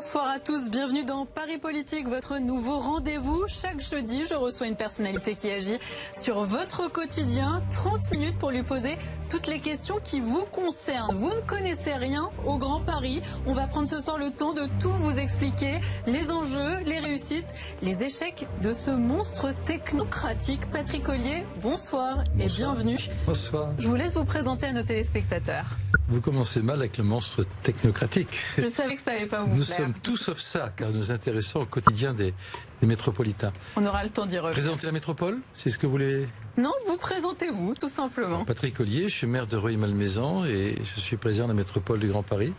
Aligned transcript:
Bonsoir 0.00 0.30
à 0.30 0.38
tous, 0.38 0.70
bienvenue 0.70 1.04
dans 1.04 1.26
Paris 1.26 1.58
Politique, 1.58 2.06
votre 2.06 2.38
nouveau 2.38 2.78
rendez-vous. 2.78 3.46
Chaque 3.48 3.80
jeudi, 3.80 4.24
je 4.30 4.34
reçois 4.34 4.68
une 4.68 4.76
personnalité 4.76 5.34
qui 5.34 5.50
agit 5.50 5.76
sur 6.14 6.44
votre 6.44 6.88
quotidien. 6.88 7.64
30 7.72 8.12
minutes 8.12 8.38
pour 8.38 8.52
lui 8.52 8.62
poser 8.62 8.96
toutes 9.28 9.48
les 9.48 9.58
questions 9.58 9.98
qui 10.04 10.20
vous 10.20 10.44
concernent. 10.52 11.16
Vous 11.16 11.34
ne 11.34 11.40
connaissez 11.40 11.94
rien 11.94 12.30
au 12.46 12.58
Grand 12.58 12.80
Paris. 12.80 13.22
On 13.44 13.54
va 13.54 13.66
prendre 13.66 13.88
ce 13.88 14.00
soir 14.00 14.18
le 14.18 14.30
temps 14.30 14.54
de 14.54 14.68
tout 14.78 14.92
vous 14.92 15.18
expliquer. 15.18 15.80
Les 16.06 16.30
enjeux, 16.30 16.78
les 16.86 17.00
réussites, 17.00 17.52
les 17.82 18.00
échecs 18.00 18.46
de 18.62 18.72
ce 18.72 18.92
monstre 18.92 19.52
technocratique. 19.64 20.60
Patrick 20.70 21.08
Ollier, 21.08 21.44
bonsoir, 21.60 22.22
et 22.38 22.46
bienvenue. 22.46 22.98
Bonsoir. 23.26 23.70
Je 23.80 23.88
vous 23.88 23.96
laisse 23.96 24.14
vous 24.14 24.24
présenter 24.24 24.66
à 24.66 24.72
nos 24.72 24.84
téléspectateurs. 24.84 25.76
Vous 26.08 26.22
commencez 26.22 26.62
mal 26.62 26.78
avec 26.78 26.96
le 26.96 27.04
monstre 27.04 27.44
technocratique. 27.62 28.30
Je 28.56 28.66
savais 28.66 28.94
que 28.94 29.02
ça 29.02 29.12
n'allait 29.12 29.26
pas 29.26 29.42
vous 29.42 29.56
Nous 29.56 29.64
plaire. 29.64 29.87
Sommes 29.88 30.00
tout 30.02 30.16
sauf 30.16 30.40
ça, 30.40 30.72
car 30.76 30.90
nous 30.90 30.98
nous 30.98 31.10
intéressons 31.10 31.60
au 31.60 31.66
quotidien 31.66 32.12
des, 32.14 32.34
des 32.80 32.86
métropolitains. 32.86 33.52
On 33.76 33.84
aura 33.86 34.04
le 34.04 34.10
temps 34.10 34.26
d'y 34.26 34.38
revenir. 34.38 34.52
Présenter 34.52 34.86
la 34.86 34.92
métropole, 34.92 35.38
c'est 35.54 35.70
ce 35.70 35.78
que 35.78 35.86
vous 35.86 35.92
voulez 35.92 36.28
Non, 36.56 36.72
vous 36.86 36.96
présentez-vous, 36.96 37.74
tout 37.74 37.88
simplement. 37.88 38.44
Patrick 38.44 38.78
Ollier, 38.80 39.08
je 39.08 39.14
suis 39.14 39.26
maire 39.26 39.46
de 39.46 39.56
Rueil-Malmaison 39.56 40.44
et 40.44 40.76
je 40.94 41.00
suis 41.00 41.16
président 41.16 41.44
de 41.44 41.52
la 41.52 41.56
métropole 41.56 42.00
du 42.00 42.08
Grand 42.08 42.22
Paris. 42.22 42.52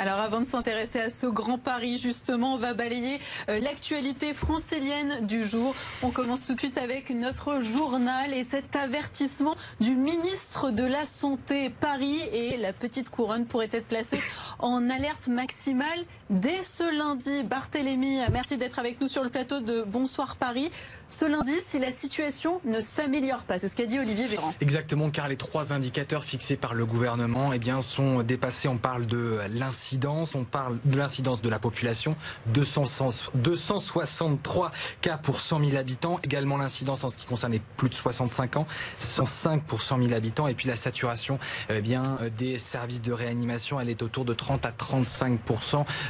Alors 0.00 0.20
avant 0.20 0.40
de 0.40 0.46
s'intéresser 0.46 1.00
à 1.00 1.10
ce 1.10 1.26
grand 1.26 1.58
Paris, 1.58 1.98
justement, 1.98 2.54
on 2.54 2.56
va 2.56 2.72
balayer 2.72 3.18
euh, 3.48 3.58
l'actualité 3.58 4.32
francilienne 4.32 5.26
du 5.26 5.42
jour. 5.42 5.74
On 6.04 6.10
commence 6.10 6.44
tout 6.44 6.54
de 6.54 6.58
suite 6.60 6.78
avec 6.78 7.10
notre 7.10 7.60
journal 7.60 8.32
et 8.32 8.44
cet 8.44 8.76
avertissement 8.76 9.56
du 9.80 9.96
ministre 9.96 10.70
de 10.70 10.84
la 10.84 11.04
Santé. 11.04 11.70
Paris 11.70 12.20
et 12.32 12.56
la 12.58 12.72
petite 12.72 13.10
couronne 13.10 13.46
pourraient 13.46 13.70
être 13.72 13.88
placés 13.88 14.20
en 14.60 14.88
alerte 14.88 15.26
maximale 15.26 16.04
dès 16.30 16.62
ce 16.62 16.96
lundi. 16.96 17.42
Barthélémy, 17.42 18.20
merci 18.30 18.56
d'être 18.56 18.78
avec 18.78 19.00
nous 19.00 19.08
sur 19.08 19.24
le 19.24 19.30
plateau 19.30 19.58
de 19.58 19.82
Bonsoir 19.82 20.36
Paris. 20.36 20.70
Ce 21.10 21.24
lundi, 21.24 21.52
si 21.66 21.78
la 21.78 21.92
situation 21.92 22.60
ne 22.64 22.80
s'améliore 22.80 23.42
pas, 23.42 23.58
c'est 23.58 23.68
ce 23.68 23.74
qu'a 23.74 23.86
dit 23.86 23.98
Olivier 23.98 24.28
Véran. 24.28 24.54
Exactement, 24.60 25.10
car 25.10 25.28
les 25.28 25.36
trois 25.36 25.72
indicateurs 25.72 26.24
fixés 26.24 26.56
par 26.56 26.74
le 26.74 26.86
gouvernement 26.86 27.52
eh 27.52 27.58
bien, 27.58 27.80
sont 27.80 28.22
dépassés. 28.22 28.68
On 28.68 28.78
parle 28.78 29.06
de 29.06 29.40
l'incidence, 29.54 30.34
on 30.34 30.44
parle 30.44 30.78
de 30.84 30.96
l'incidence 30.96 31.40
de 31.40 31.48
la 31.48 31.58
population, 31.58 32.16
200 32.46 32.88
263 33.34 34.72
cas 35.00 35.16
pour 35.16 35.40
100 35.40 35.64
000 35.64 35.76
habitants. 35.76 36.20
Également 36.22 36.56
l'incidence 36.56 37.04
en 37.04 37.08
ce 37.08 37.16
qui 37.16 37.26
concerne 37.26 37.52
les 37.52 37.62
plus 37.76 37.88
de 37.88 37.94
65 37.94 38.56
ans, 38.56 38.66
105 38.98 39.62
pour 39.64 39.82
100 39.82 40.02
000 40.02 40.12
habitants. 40.12 40.48
Et 40.48 40.54
puis 40.54 40.68
la 40.68 40.76
saturation 40.76 41.38
eh 41.70 41.80
bien, 41.80 42.18
des 42.36 42.58
services 42.58 43.02
de 43.02 43.12
réanimation, 43.12 43.80
elle 43.80 43.90
est 43.90 44.02
autour 44.02 44.24
de 44.24 44.34
30 44.34 44.66
à 44.66 44.72
35 44.72 45.40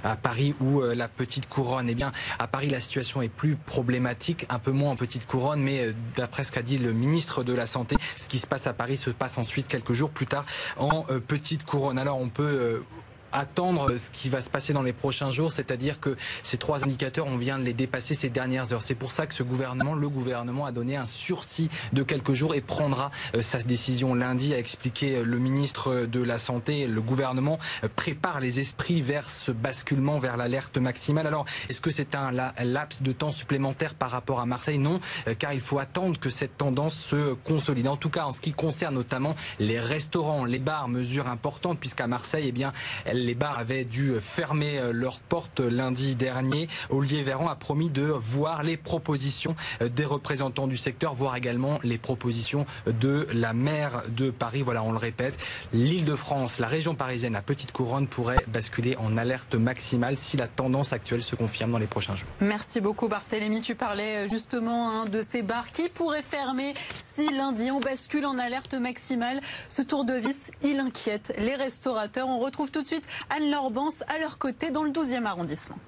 à 0.05 0.17
Paris 0.17 0.55
ou 0.61 0.81
euh, 0.81 0.95
la 0.95 1.09
petite 1.09 1.49
couronne. 1.49 1.89
Eh 1.89 1.95
bien, 1.95 2.13
à 2.39 2.47
Paris, 2.47 2.69
la 2.69 2.81
situation 2.81 3.23
est 3.23 3.29
plus 3.29 3.57
problématique, 3.57 4.47
un 4.49 4.59
peu 4.59 4.71
moins 4.71 4.88
en 4.91 4.97
petite 4.97 5.27
couronne, 5.27 5.63
mais 5.63 5.81
euh, 5.81 5.95
d'après 6.17 6.45
ce 6.45 6.53
qu'a 6.53 6.63
dit 6.63 6.79
le 6.79 6.93
ministre 6.93 7.45
de 7.45 7.53
la 7.53 7.67
Santé, 7.67 7.97
ce 8.17 8.29
qui 8.29 8.39
se 8.39 8.47
passe 8.47 8.67
à 8.67 8.73
Paris 8.73 8.97
se 8.97 9.11
passe 9.11 9.39
ensuite 9.39 9.69
quelques 9.69 9.93
jours 9.93 10.11
plus 10.11 10.27
tard 10.27 10.45
en 10.77 11.05
euh, 11.11 11.21
petite 11.21 11.65
couronne. 11.65 11.99
Alors 11.99 12.21
on 12.21 12.29
peut 12.29 12.43
euh, 12.43 12.85
attendre 13.33 13.97
ce 13.97 14.11
qui 14.11 14.29
va 14.29 14.41
se 14.41 14.51
passer 14.51 14.73
dans 14.73 14.83
les 14.83 14.93
prochains 14.93 15.31
jours, 15.31 15.53
c'est-à-dire 15.53 16.01
que 16.01 16.17
ces 16.43 16.59
trois 16.59 16.85
indicateurs, 16.85 17.27
on 17.27 17.37
vient 17.37 17.59
de 17.59 17.65
les 17.65 17.73
dépasser 17.75 18.15
ces 18.15 18.29
dernières 18.29 18.73
heures. 18.73 18.83
C'est 18.83 18.95
pour 18.95 19.13
ça 19.13 19.27
que 19.27 19.35
ce 19.35 19.43
gouvernement, 19.43 19.95
le 19.95 20.09
gouvernement, 20.09 20.67
a 20.67 20.73
donné 20.73 20.97
un 20.97 21.07
sursis 21.07 21.71
de 21.93 22.03
quelques 22.03 22.35
jours 22.35 22.55
et 22.55 22.61
prendra 22.61 23.11
euh, 23.35 23.43
sa 23.43 23.59
décision 23.59 24.15
lundi, 24.15 24.55
a 24.55 24.59
expliqué 24.59 25.17
euh, 25.17 25.23
le 25.25 25.39
ministre 25.39 26.07
de 26.07 26.23
la 26.23 26.39
Santé. 26.39 26.87
Le 26.87 27.01
gouvernement 27.01 27.59
euh, 27.85 27.89
prépare 27.95 28.41
les 28.41 28.61
esprits 28.61 29.03
vers 29.03 29.31
ce 29.31 29.53
basculement, 29.53 30.19
vers 30.19 30.37
l'alerte 30.37 30.79
maximale. 30.79 31.27
Alors, 31.27 31.45
est-ce 31.69 31.81
que 31.81 31.91
c'est 31.91 32.15
un 32.15 32.31
la- 32.31 32.55
laps 32.63 33.03
de 33.03 33.13
temps 33.13 33.33
supplémentaire 33.33 33.95
par 33.95 34.11
rapport 34.11 34.41
à 34.41 34.47
Marseille? 34.47 34.79
Non, 34.79 35.01
car 35.39 35.53
il 35.53 35.61
faut 35.61 35.79
attendre 35.79 36.19
que 36.19 36.31
cette 36.31 36.57
tendance 36.57 36.95
se 36.95 37.35
consolide. 37.35 37.89
En 37.89 37.97
tout 37.97 38.11
cas, 38.11 38.25
en 38.25 38.33
ce 38.33 38.41
qui 38.41 38.53
concerne 38.53 38.95
notamment 38.95 39.35
les 39.59 39.81
restaurants, 39.81 40.45
les 40.45 40.61
bars, 40.61 40.89
mesure 40.89 41.29
importante, 41.29 41.79
puisqu'à 41.79 42.07
Marseille, 42.07 42.47
eh 42.49 42.53
bien, 42.53 42.73
les 43.19 43.35
bars 43.35 43.59
avaient 43.59 43.85
dû 43.85 44.15
fermer 44.21 44.79
euh, 44.79 44.93
leurs 44.93 45.21
portes 45.21 45.61
lundi 45.61 46.15
dernier. 46.15 46.69
Olivier 46.91 47.23
Véran 47.23 47.49
a 47.49 47.55
promis 47.55 47.91
de 47.91 48.03
voir 48.03 48.63
les 48.63 48.77
propositions 48.77 49.57
euh, 49.83 49.89
des 49.89 50.05
représentants 50.05 50.67
du 50.67 50.77
secteur, 50.77 51.15
voir 51.15 51.37
également 51.37 51.79
les 51.83 51.99
propositions 51.99 52.67
de 52.87 53.27
la 53.33 53.53
maire 53.53 54.03
de 54.09 54.31
Paris. 54.31 54.63
Voilà, 54.63 54.83
on 54.83 54.93
le 54.93 54.99
répète, 54.99 55.35
l'Île-de-France, 55.73 56.59
la 56.59 56.67
région 56.67 56.95
parisienne, 56.95 57.33
la 57.33 57.43
petite 57.43 57.73
couronne 57.73 58.07
pourrait 58.07 58.45
basculer 58.49 58.97
en 58.97 59.17
alerte 59.17 59.55
maximale 59.55 60.17
si 60.17 60.37
la 60.37 60.49
tendance 60.49 60.93
actuelle 60.93 61.23
se 61.23 61.37
confirme 61.37 61.73
dans 61.73 61.79
les 61.79 61.87
prochains 61.87 62.17
jours. 62.17 62.29
Merci 62.41 62.81
beaucoup 62.81 63.09
Barthélémy. 63.09 63.61
Tu 63.61 63.75
parlais 63.75 64.25
euh, 64.25 64.29
justement 64.29 64.91
hein, 64.91 65.07
de 65.07 65.23
ces 65.23 65.43
bars 65.43 65.73
qui 65.73 65.89
pourraient 65.89 66.23
fermer 66.23 66.75
si 67.15 67.29
lundi 67.29 67.71
on 67.71 67.81
bascule 67.81 68.27
en 68.27 68.39
alerte 68.39 68.75
maximale. 68.75 69.41
Ce 69.69 69.83
tour 69.83 70.05
de 70.05 70.15
vis, 70.15 70.51
il 70.63 70.79
inquiète 70.79 71.35
les 71.39 71.55
restaurateurs. 71.55 72.29
On 72.29 72.39
retrouve 72.39 72.71
tout 72.71 72.83
de 72.83 72.87
suite 72.87 73.05
Anne-Laure 73.31 73.71
Bance 73.71 74.03
à 74.09 74.19
leur 74.19 74.39
côté 74.39 74.71
dans 74.71 74.85
le 74.85 74.91
12e 74.91 75.25
arrondissement. 75.25 75.79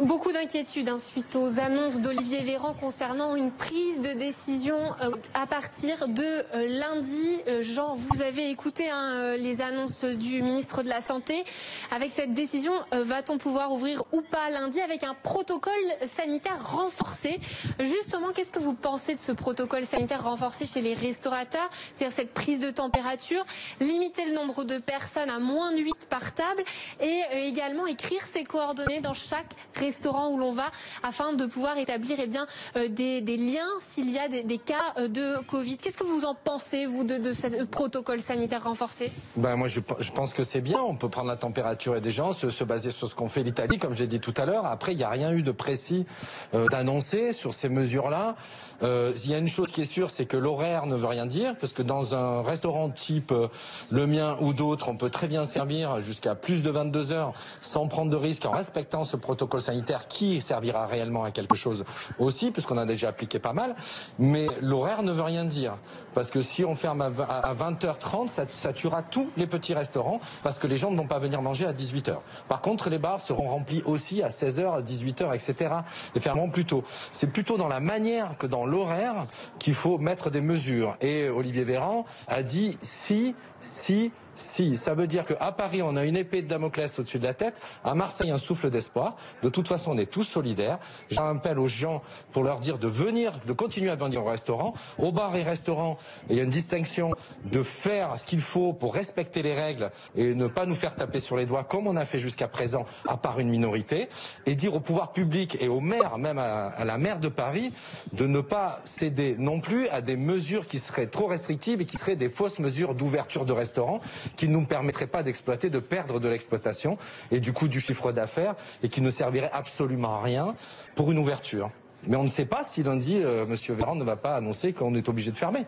Beaucoup 0.00 0.32
d'inquiétudes 0.32 0.88
hein, 0.88 0.96
suite 0.96 1.36
aux 1.36 1.60
annonces 1.60 2.00
d'Olivier 2.00 2.42
Véran 2.42 2.72
concernant 2.72 3.36
une 3.36 3.52
prise 3.52 4.00
de 4.00 4.14
décision 4.14 4.78
euh, 5.02 5.10
à 5.34 5.46
partir 5.46 6.08
de 6.08 6.22
euh, 6.22 6.78
lundi. 6.78 7.42
Euh, 7.46 7.60
Jean, 7.60 7.92
vous 7.92 8.22
avez 8.22 8.48
écouté 8.48 8.88
hein, 8.88 9.36
les 9.36 9.60
annonces 9.60 10.06
du 10.06 10.40
ministre 10.40 10.82
de 10.82 10.88
la 10.88 11.02
Santé. 11.02 11.44
Avec 11.90 12.12
cette 12.12 12.32
décision, 12.32 12.72
va-t-on 12.92 13.36
pouvoir 13.36 13.72
ouvrir 13.72 14.02
ou 14.12 14.22
pas 14.22 14.48
lundi 14.48 14.80
avec 14.80 15.04
un 15.04 15.12
protocole 15.12 15.74
sanitaire 16.06 16.74
renforcé? 16.74 17.38
Justement, 17.78 18.30
qu'est-ce 18.32 18.52
que 18.52 18.58
vous 18.58 18.72
pensez 18.72 19.14
de 19.14 19.20
ce 19.20 19.32
protocole 19.32 19.84
sanitaire 19.84 20.24
renforcé 20.24 20.64
chez 20.64 20.80
les 20.80 20.94
restaurateurs 20.94 21.68
C'est-à-dire 21.94 22.16
cette 22.16 22.32
prise 22.32 22.60
de 22.60 22.70
température, 22.70 23.44
limiter 23.80 24.24
le 24.24 24.32
nombre 24.32 24.64
de 24.64 24.78
personnes 24.78 25.28
à 25.28 25.38
moins 25.38 25.72
de 25.72 25.78
8 25.78 25.92
par 26.08 26.32
table 26.32 26.64
et 27.00 27.20
également 27.46 27.86
écrire 27.86 28.24
ses 28.24 28.44
coordonnées 28.44 29.00
dans 29.00 29.14
chaque 29.14 29.54
restaurant? 29.74 29.89
Où 30.30 30.38
l'on 30.38 30.52
va 30.52 30.70
afin 31.02 31.32
de 31.32 31.46
pouvoir 31.46 31.78
établir 31.78 32.18
eh 32.20 32.26
bien, 32.26 32.46
euh, 32.76 32.88
des, 32.88 33.20
liens 33.36 33.68
s'il 33.80 34.10
y 34.10 34.18
a 34.18 34.28
des, 34.28 34.58
cas 34.58 34.94
euh, 34.98 35.08
de 35.08 35.42
Covid. 35.44 35.76
Qu'est-ce 35.76 35.98
que 35.98 36.04
vous 36.04 36.24
en 36.24 36.34
pensez, 36.34 36.86
vous, 36.86 37.04
de, 37.04 37.32
ce 37.32 37.64
protocole 37.64 38.20
sanitaire 38.20 38.64
renforcé? 38.64 39.10
Ben 39.36 39.56
moi 39.56 39.68
je, 39.68 39.80
pense 40.12 40.34
que 40.34 40.44
c'est 40.44 40.60
bien, 40.60 40.80
on 40.80 40.96
peut 40.96 41.08
prendre 41.08 41.28
la 41.28 41.36
température 41.36 42.00
des 42.00 42.10
gens, 42.10 42.32
se, 42.32 42.50
se 42.50 42.64
baser 42.64 42.90
sur 42.90 43.08
ce 43.08 43.14
qu'on 43.14 43.28
fait 43.28 43.42
l'Italie, 43.42 43.78
comme 43.78 43.96
j'ai 43.96 44.06
dit 44.06 44.20
tout 44.20 44.34
à 44.36 44.46
l'heure. 44.46 44.66
Après, 44.66 44.92
il 44.92 44.96
n'y 44.96 45.04
a 45.04 45.08
rien 45.08 45.32
eu 45.32 45.42
de 45.42 45.52
précis 45.52 46.06
euh, 46.54 46.66
d'annoncé 46.68 47.32
sur 47.32 47.54
ces 47.54 47.68
mesures-là. 47.68 48.36
Euh, 48.82 49.12
Il 49.24 49.30
y 49.30 49.34
a 49.34 49.38
une 49.38 49.48
chose 49.48 49.70
qui 49.70 49.82
est 49.82 49.86
sûre, 49.86 50.10
c'est 50.10 50.26
que 50.26 50.36
l'horaire 50.36 50.86
ne 50.86 50.96
veut 50.96 51.06
rien 51.06 51.26
dire, 51.26 51.56
parce 51.60 51.72
que 51.72 51.82
dans 51.82 52.14
un 52.14 52.42
restaurant 52.42 52.88
type 52.88 53.32
euh, 53.32 53.48
le 53.90 54.06
mien 54.06 54.36
ou 54.40 54.52
d'autres, 54.52 54.88
on 54.88 54.96
peut 54.96 55.10
très 55.10 55.26
bien 55.26 55.44
servir 55.44 56.00
jusqu'à 56.02 56.34
plus 56.34 56.62
de 56.62 56.70
22 56.70 57.12
heures 57.12 57.32
sans 57.60 57.86
prendre 57.88 58.10
de 58.10 58.16
risque, 58.16 58.46
en 58.46 58.50
respectant 58.50 59.04
ce 59.04 59.16
protocole 59.16 59.60
sanitaire 59.60 60.08
qui 60.08 60.40
servira 60.40 60.86
réellement 60.86 61.24
à 61.24 61.30
quelque 61.30 61.56
chose 61.56 61.84
aussi, 62.18 62.50
puisqu'on 62.50 62.78
a 62.78 62.86
déjà 62.86 63.08
appliqué 63.08 63.38
pas 63.38 63.52
mal. 63.52 63.74
Mais 64.18 64.46
l'horaire 64.60 65.02
ne 65.02 65.12
veut 65.12 65.22
rien 65.22 65.44
dire, 65.44 65.74
parce 66.14 66.30
que 66.30 66.42
si 66.42 66.64
on 66.64 66.74
ferme 66.74 67.02
à 67.02 67.10
20 67.10 67.24
à 67.28 67.54
20h30, 67.54 68.28
ça, 68.28 68.72
tuera 68.72 69.02
tous 69.02 69.28
les 69.36 69.46
petits 69.46 69.74
restaurants, 69.74 70.20
parce 70.42 70.58
que 70.58 70.66
les 70.66 70.76
gens 70.76 70.90
ne 70.90 70.96
vont 70.96 71.06
pas 71.06 71.18
venir 71.18 71.42
manger 71.42 71.66
à 71.66 71.72
18h. 71.72 72.16
Par 72.48 72.60
contre, 72.60 72.90
les 72.90 72.98
bars 72.98 73.20
seront 73.20 73.48
remplis 73.48 73.82
aussi 73.84 74.22
à 74.22 74.28
16h, 74.28 74.74
à 74.74 74.82
18h, 74.82 75.34
etc. 75.34 75.74
Et 76.14 76.20
fermeront 76.20 76.50
plus 76.50 76.64
tôt. 76.64 76.84
C'est 77.12 77.28
plutôt 77.28 77.56
dans 77.56 77.68
la 77.68 77.80
manière 77.80 78.36
que 78.38 78.46
dans 78.46 78.64
l'horaire 78.70 79.26
qu'il 79.58 79.74
faut 79.74 79.98
mettre 79.98 80.30
des 80.30 80.40
mesures. 80.40 80.96
Et 81.00 81.28
Olivier 81.28 81.64
Véran 81.64 82.04
a 82.28 82.42
dit 82.42 82.78
si, 82.80 83.34
si, 83.60 84.12
si. 84.40 84.76
Ça 84.76 84.94
veut 84.94 85.06
dire 85.06 85.24
qu'à 85.24 85.52
Paris, 85.52 85.82
on 85.82 85.96
a 85.96 86.04
une 86.04 86.16
épée 86.16 86.42
de 86.42 86.48
Damoclès 86.48 86.98
au-dessus 86.98 87.18
de 87.18 87.24
la 87.24 87.34
tête. 87.34 87.60
À 87.84 87.94
Marseille, 87.94 88.30
un 88.30 88.38
souffle 88.38 88.70
d'espoir. 88.70 89.16
De 89.42 89.48
toute 89.48 89.68
façon, 89.68 89.92
on 89.92 89.98
est 89.98 90.10
tous 90.10 90.24
solidaires. 90.24 90.78
J'appelle 91.10 91.58
aux 91.58 91.68
gens 91.68 92.02
pour 92.32 92.42
leur 92.42 92.60
dire 92.60 92.78
de 92.78 92.88
venir, 92.88 93.32
de 93.46 93.52
continuer 93.52 93.90
à 93.90 93.96
venir 93.96 94.22
au 94.24 94.28
restaurant. 94.28 94.74
Au 94.98 95.12
bar 95.12 95.34
et 95.36 95.42
restaurant, 95.42 95.98
il 96.28 96.36
y 96.36 96.40
a 96.40 96.42
une 96.42 96.50
distinction 96.50 97.14
de 97.44 97.62
faire 97.62 98.16
ce 98.16 98.26
qu'il 98.26 98.40
faut 98.40 98.72
pour 98.72 98.94
respecter 98.94 99.42
les 99.42 99.54
règles 99.54 99.90
et 100.16 100.34
ne 100.34 100.46
pas 100.46 100.66
nous 100.66 100.74
faire 100.74 100.94
taper 100.94 101.20
sur 101.20 101.36
les 101.36 101.46
doigts 101.46 101.64
comme 101.64 101.86
on 101.86 101.96
a 101.96 102.04
fait 102.04 102.18
jusqu'à 102.18 102.48
présent, 102.48 102.86
à 103.06 103.16
part 103.16 103.38
une 103.40 103.48
minorité. 103.48 104.08
Et 104.46 104.54
dire 104.54 104.74
au 104.74 104.80
pouvoir 104.80 105.12
public 105.12 105.56
et 105.60 105.68
au 105.68 105.80
maire, 105.80 106.18
même 106.18 106.38
à, 106.38 106.66
à 106.68 106.84
la 106.84 106.98
maire 106.98 107.20
de 107.20 107.28
Paris, 107.28 107.72
de 108.12 108.26
ne 108.26 108.40
pas 108.40 108.80
céder 108.84 109.36
non 109.38 109.60
plus 109.60 109.88
à 109.88 110.00
des 110.00 110.16
mesures 110.16 110.66
qui 110.66 110.78
seraient 110.78 111.06
trop 111.06 111.26
restrictives 111.26 111.80
et 111.80 111.84
qui 111.84 111.96
seraient 111.96 112.16
des 112.16 112.28
fausses 112.28 112.58
mesures 112.58 112.94
d'ouverture 112.94 113.44
de 113.44 113.52
restaurants 113.52 114.00
qui 114.36 114.48
ne 114.48 114.52
nous 114.54 114.64
permettraient 114.64 115.06
pas 115.06 115.22
d'exploiter, 115.22 115.70
de 115.70 115.78
perdre 115.78 116.20
de 116.20 116.28
l'exploitation 116.28 116.98
et 117.30 117.40
du 117.40 117.52
coup 117.52 117.68
du 117.68 117.80
chiffre 117.80 118.12
d'affaires 118.12 118.54
et 118.82 118.88
qui 118.88 119.00
ne 119.00 119.10
serviraient 119.10 119.50
absolument 119.52 120.16
à 120.16 120.22
rien 120.22 120.54
pour 120.94 121.10
une 121.10 121.18
ouverture. 121.18 121.70
Mais 122.06 122.16
on 122.16 122.24
ne 122.24 122.28
sait 122.28 122.46
pas 122.46 122.64
si 122.64 122.82
lundi, 122.82 123.20
euh, 123.22 123.44
M. 123.44 123.54
Véran 123.76 123.94
ne 123.94 124.04
va 124.04 124.16
pas 124.16 124.34
annoncer 124.34 124.72
qu'on 124.72 124.94
est 124.94 125.08
obligé 125.08 125.30
de 125.30 125.36
fermer. 125.36 125.66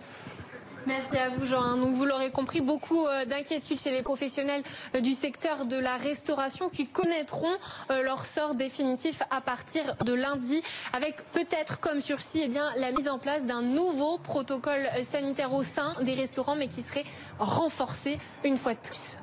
Merci 0.87 1.17
à 1.17 1.29
vous, 1.29 1.47
Jean. 1.47 1.77
Donc, 1.77 1.95
vous 1.95 2.05
l'aurez 2.05 2.31
compris, 2.31 2.61
beaucoup 2.61 3.07
euh, 3.07 3.25
d'inquiétudes 3.25 3.79
chez 3.79 3.93
les 3.93 4.03
professionnels 4.03 4.63
euh, 4.95 5.01
du 5.01 5.13
secteur 5.13 5.65
de 5.65 5.77
la 5.77 5.97
restauration 5.97 6.69
qui 6.69 6.89
connaîtront 6.89 7.55
euh, 7.91 8.03
leur 8.03 8.25
sort 8.25 8.57
définitif 8.57 9.23
à 9.31 9.41
partir 9.41 9.95
de 10.05 10.13
lundi, 10.13 10.61
avec 10.93 11.23
peut-être 11.33 11.79
comme 11.79 12.01
sursis 12.01 12.41
eh 12.45 12.49
bien, 12.49 12.69
la 12.79 12.91
mise 12.91 13.09
en 13.09 13.19
place 13.19 13.47
d'un 13.47 13.63
nouveau 13.63 14.19
protocole 14.19 14.89
sanitaire 15.09 15.53
au 15.53 15.63
sein 15.63 15.93
des 16.03 16.15
restaurants, 16.15 16.57
mais 16.57 16.67
qui 16.67 16.83
serait 16.83 17.05
renforcé 17.39 18.19
une 18.45 18.57
fois 18.57 18.75
de 18.75 18.81
plus. 18.81 19.19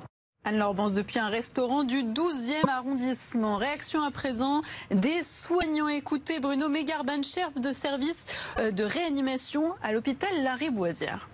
Anne-Laure 0.45 0.91
depuis 0.91 1.19
un 1.19 1.27
restaurant 1.27 1.83
du 1.83 2.03
12e 2.03 2.69
arrondissement. 2.69 3.57
Réaction 3.57 4.01
à 4.01 4.11
présent 4.11 4.61
des 4.91 5.23
soignants. 5.23 5.89
Écoutez 5.89 6.39
Bruno 6.39 6.69
Mégarban, 6.69 7.21
chef 7.21 7.53
de 7.55 7.73
service 7.73 8.25
de 8.57 8.83
réanimation 8.83 9.75
à 9.83 9.91
l'hôpital 9.91 10.29
Larry-Boisière. 10.41 11.27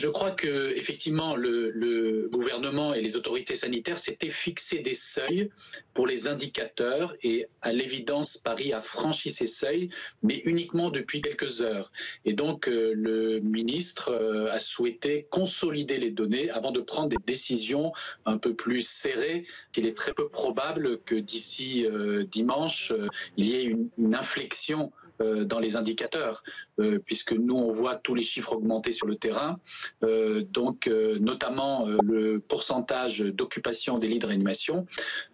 Je 0.00 0.08
crois 0.08 0.30
que 0.30 0.72
effectivement 0.76 1.36
le, 1.36 2.26
gouvernement 2.32 2.94
et 2.94 3.02
les 3.02 3.18
autorités 3.18 3.54
sanitaires 3.54 3.98
s'étaient 3.98 4.30
fixé 4.30 4.78
des 4.78 4.94
seuils 4.94 5.50
pour 5.92 6.06
les 6.06 6.26
indicateurs 6.26 7.14
et 7.22 7.48
à 7.60 7.70
l'évidence 7.70 8.38
Paris 8.38 8.72
a 8.72 8.80
franchi 8.80 9.30
ces 9.30 9.46
seuils, 9.46 9.90
mais 10.22 10.38
uniquement 10.46 10.88
depuis 10.88 11.20
quelques 11.20 11.60
heures. 11.60 11.92
Et 12.24 12.32
donc 12.32 12.66
euh, 12.66 12.92
le 12.94 13.40
ministre 13.40 14.10
euh, 14.10 14.50
a 14.50 14.58
souhaité 14.58 15.26
consolider 15.28 15.98
les 15.98 16.10
données 16.10 16.48
avant 16.48 16.70
de 16.70 16.80
prendre 16.80 17.10
des 17.10 17.18
décisions 17.26 17.92
un 18.24 18.38
peu 18.38 18.54
plus 18.54 18.80
serrées. 18.88 19.44
Il 19.76 19.86
est 19.86 19.96
très 19.96 20.14
peu 20.14 20.30
probable 20.30 21.00
que 21.02 21.14
d'ici 21.14 21.84
euh, 21.84 22.24
dimanche 22.24 22.94
il 23.36 23.48
y 23.48 23.54
ait 23.54 23.64
une 23.64 24.14
inflexion 24.14 24.92
dans 25.20 25.58
les 25.58 25.76
indicateurs, 25.76 26.42
euh, 26.78 26.98
puisque 27.04 27.32
nous, 27.32 27.56
on 27.56 27.70
voit 27.70 27.96
tous 27.96 28.14
les 28.14 28.22
chiffres 28.22 28.54
augmenter 28.54 28.92
sur 28.92 29.06
le 29.06 29.16
terrain, 29.16 29.58
euh, 30.02 30.42
donc 30.50 30.88
notamment 30.88 31.86
le 32.02 32.40
pourcentage 32.40 33.20
d'occupation 33.20 33.98
des 33.98 34.08
lits 34.08 34.18
de 34.18 34.26
réanimation. 34.26 34.86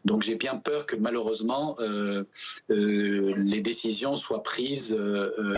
Donc 0.04 0.22
j'ai 0.22 0.34
bien 0.34 0.56
peur 0.56 0.86
que 0.86 0.96
malheureusement, 0.96 1.76
les 2.68 3.60
décisions 3.60 4.14
soient 4.14 4.42
prises 4.42 4.96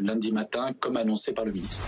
lundi 0.03 0.33
matin, 0.33 0.75
comme 0.79 0.97
annoncé 0.97 1.33
par 1.33 1.45
le 1.45 1.53
ministre. 1.53 1.87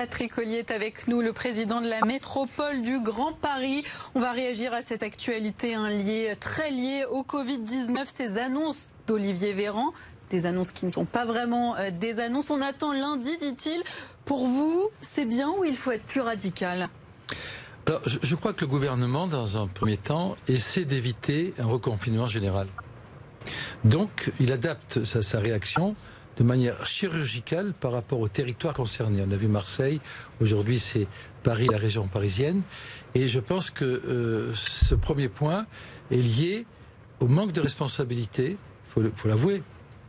Patrick 0.00 0.32
Collier 0.32 0.60
est 0.60 0.70
avec 0.70 1.08
nous, 1.08 1.20
le 1.20 1.34
président 1.34 1.82
de 1.82 1.86
la 1.86 2.00
métropole 2.06 2.80
du 2.80 3.00
Grand 3.00 3.34
Paris. 3.34 3.84
On 4.14 4.20
va 4.20 4.32
réagir 4.32 4.72
à 4.72 4.80
cette 4.80 5.02
actualité, 5.02 5.74
un 5.74 5.90
lien 5.90 6.34
très 6.40 6.70
lié 6.70 7.04
au 7.10 7.22
Covid-19, 7.22 8.06
ces 8.06 8.38
annonces 8.38 8.92
d'Olivier 9.06 9.52
Véran 9.52 9.92
des 10.30 10.46
annonces 10.46 10.70
qui 10.70 10.86
ne 10.86 10.90
sont 10.90 11.04
pas 11.04 11.24
vraiment 11.24 11.76
euh, 11.76 11.90
des 11.90 12.20
annonces. 12.20 12.50
On 12.50 12.62
attend 12.62 12.92
lundi, 12.92 13.36
dit-il. 13.38 13.82
Pour 14.24 14.46
vous, 14.46 14.88
c'est 15.02 15.26
bien 15.26 15.50
ou 15.50 15.64
il 15.64 15.76
faut 15.76 15.90
être 15.90 16.04
plus 16.04 16.20
radical? 16.20 16.88
Je, 18.06 18.34
crois 18.36 18.52
que 18.52 18.60
le 18.60 18.68
gouvernement, 18.68 19.26
dans 19.26 19.56
un 19.60 19.66
premier 19.66 19.96
temps, 19.96 20.36
essaie 20.46 20.84
d'éviter 20.84 21.54
un 21.58 21.66
reconfinement 21.66 22.28
général. 22.28 22.68
Donc, 23.84 24.30
il 24.38 24.52
adapte 24.52 25.02
sa, 25.02 25.40
réaction 25.40 25.96
de 26.36 26.44
manière 26.44 26.86
chirurgicale 26.86 27.72
par 27.72 27.90
rapport 27.90 28.20
au 28.20 28.28
territoire 28.28 28.74
concerné. 28.74 29.24
On 29.26 29.32
a 29.32 29.36
vu 29.36 29.48
Marseille, 29.48 30.00
aujourd'hui 30.40 30.78
c'est 30.78 31.08
Paris, 31.42 31.66
la 31.68 31.78
région 31.78 32.06
parisienne. 32.06 32.62
Et 33.14 33.26
je 33.26 33.40
pense 33.40 33.70
que 33.70 33.84
euh, 33.84 34.54
ce 34.54 34.94
premier 34.94 35.28
point 35.28 35.66
est 36.12 36.16
lié 36.16 36.66
au 37.18 37.26
manque 37.26 37.52
de 37.52 37.60
responsabilité, 37.60 38.56
il 38.96 39.10
faut 39.16 39.28
l'avouer, 39.28 39.62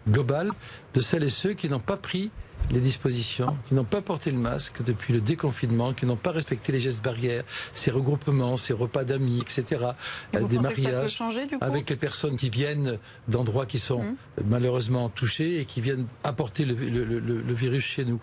globale 0.07 0.51
de 0.93 1.01
celles 1.01 1.23
et 1.23 1.29
ceux 1.29 1.53
qui 1.53 1.69
n'ont 1.69 1.79
pas 1.79 1.97
pris 1.97 2.31
les 2.69 2.79
dispositions, 2.79 3.57
qui 3.67 3.73
n'ont 3.73 3.83
pas 3.83 4.01
porté 4.01 4.31
le 4.31 4.37
masque 4.37 4.83
depuis 4.83 5.13
le 5.13 5.21
déconfinement, 5.21 5.93
qui 5.93 6.05
n'ont 6.05 6.15
pas 6.15 6.31
respecté 6.31 6.71
les 6.71 6.79
gestes 6.79 7.03
barrières, 7.03 7.43
ces 7.73 7.91
regroupements, 7.91 8.57
ces 8.57 8.73
repas 8.73 9.03
d'amis, 9.03 9.39
etc. 9.39 9.87
Des 10.33 10.59
mariages 10.59 11.11
changer, 11.11 11.47
du 11.47 11.57
coup 11.57 11.63
avec 11.63 11.89
les 11.89 11.95
personnes 11.95 12.37
qui 12.37 12.49
viennent 12.49 12.97
d'endroits 13.27 13.65
qui 13.65 13.79
sont 13.79 14.03
mmh. 14.03 14.15
malheureusement 14.45 15.09
touchés 15.09 15.59
et 15.59 15.65
qui 15.65 15.81
viennent 15.81 16.07
apporter 16.23 16.65
le, 16.65 16.73
le, 16.73 17.53
virus 17.53 17.83
chez 17.83 18.05
nous. 18.05 18.19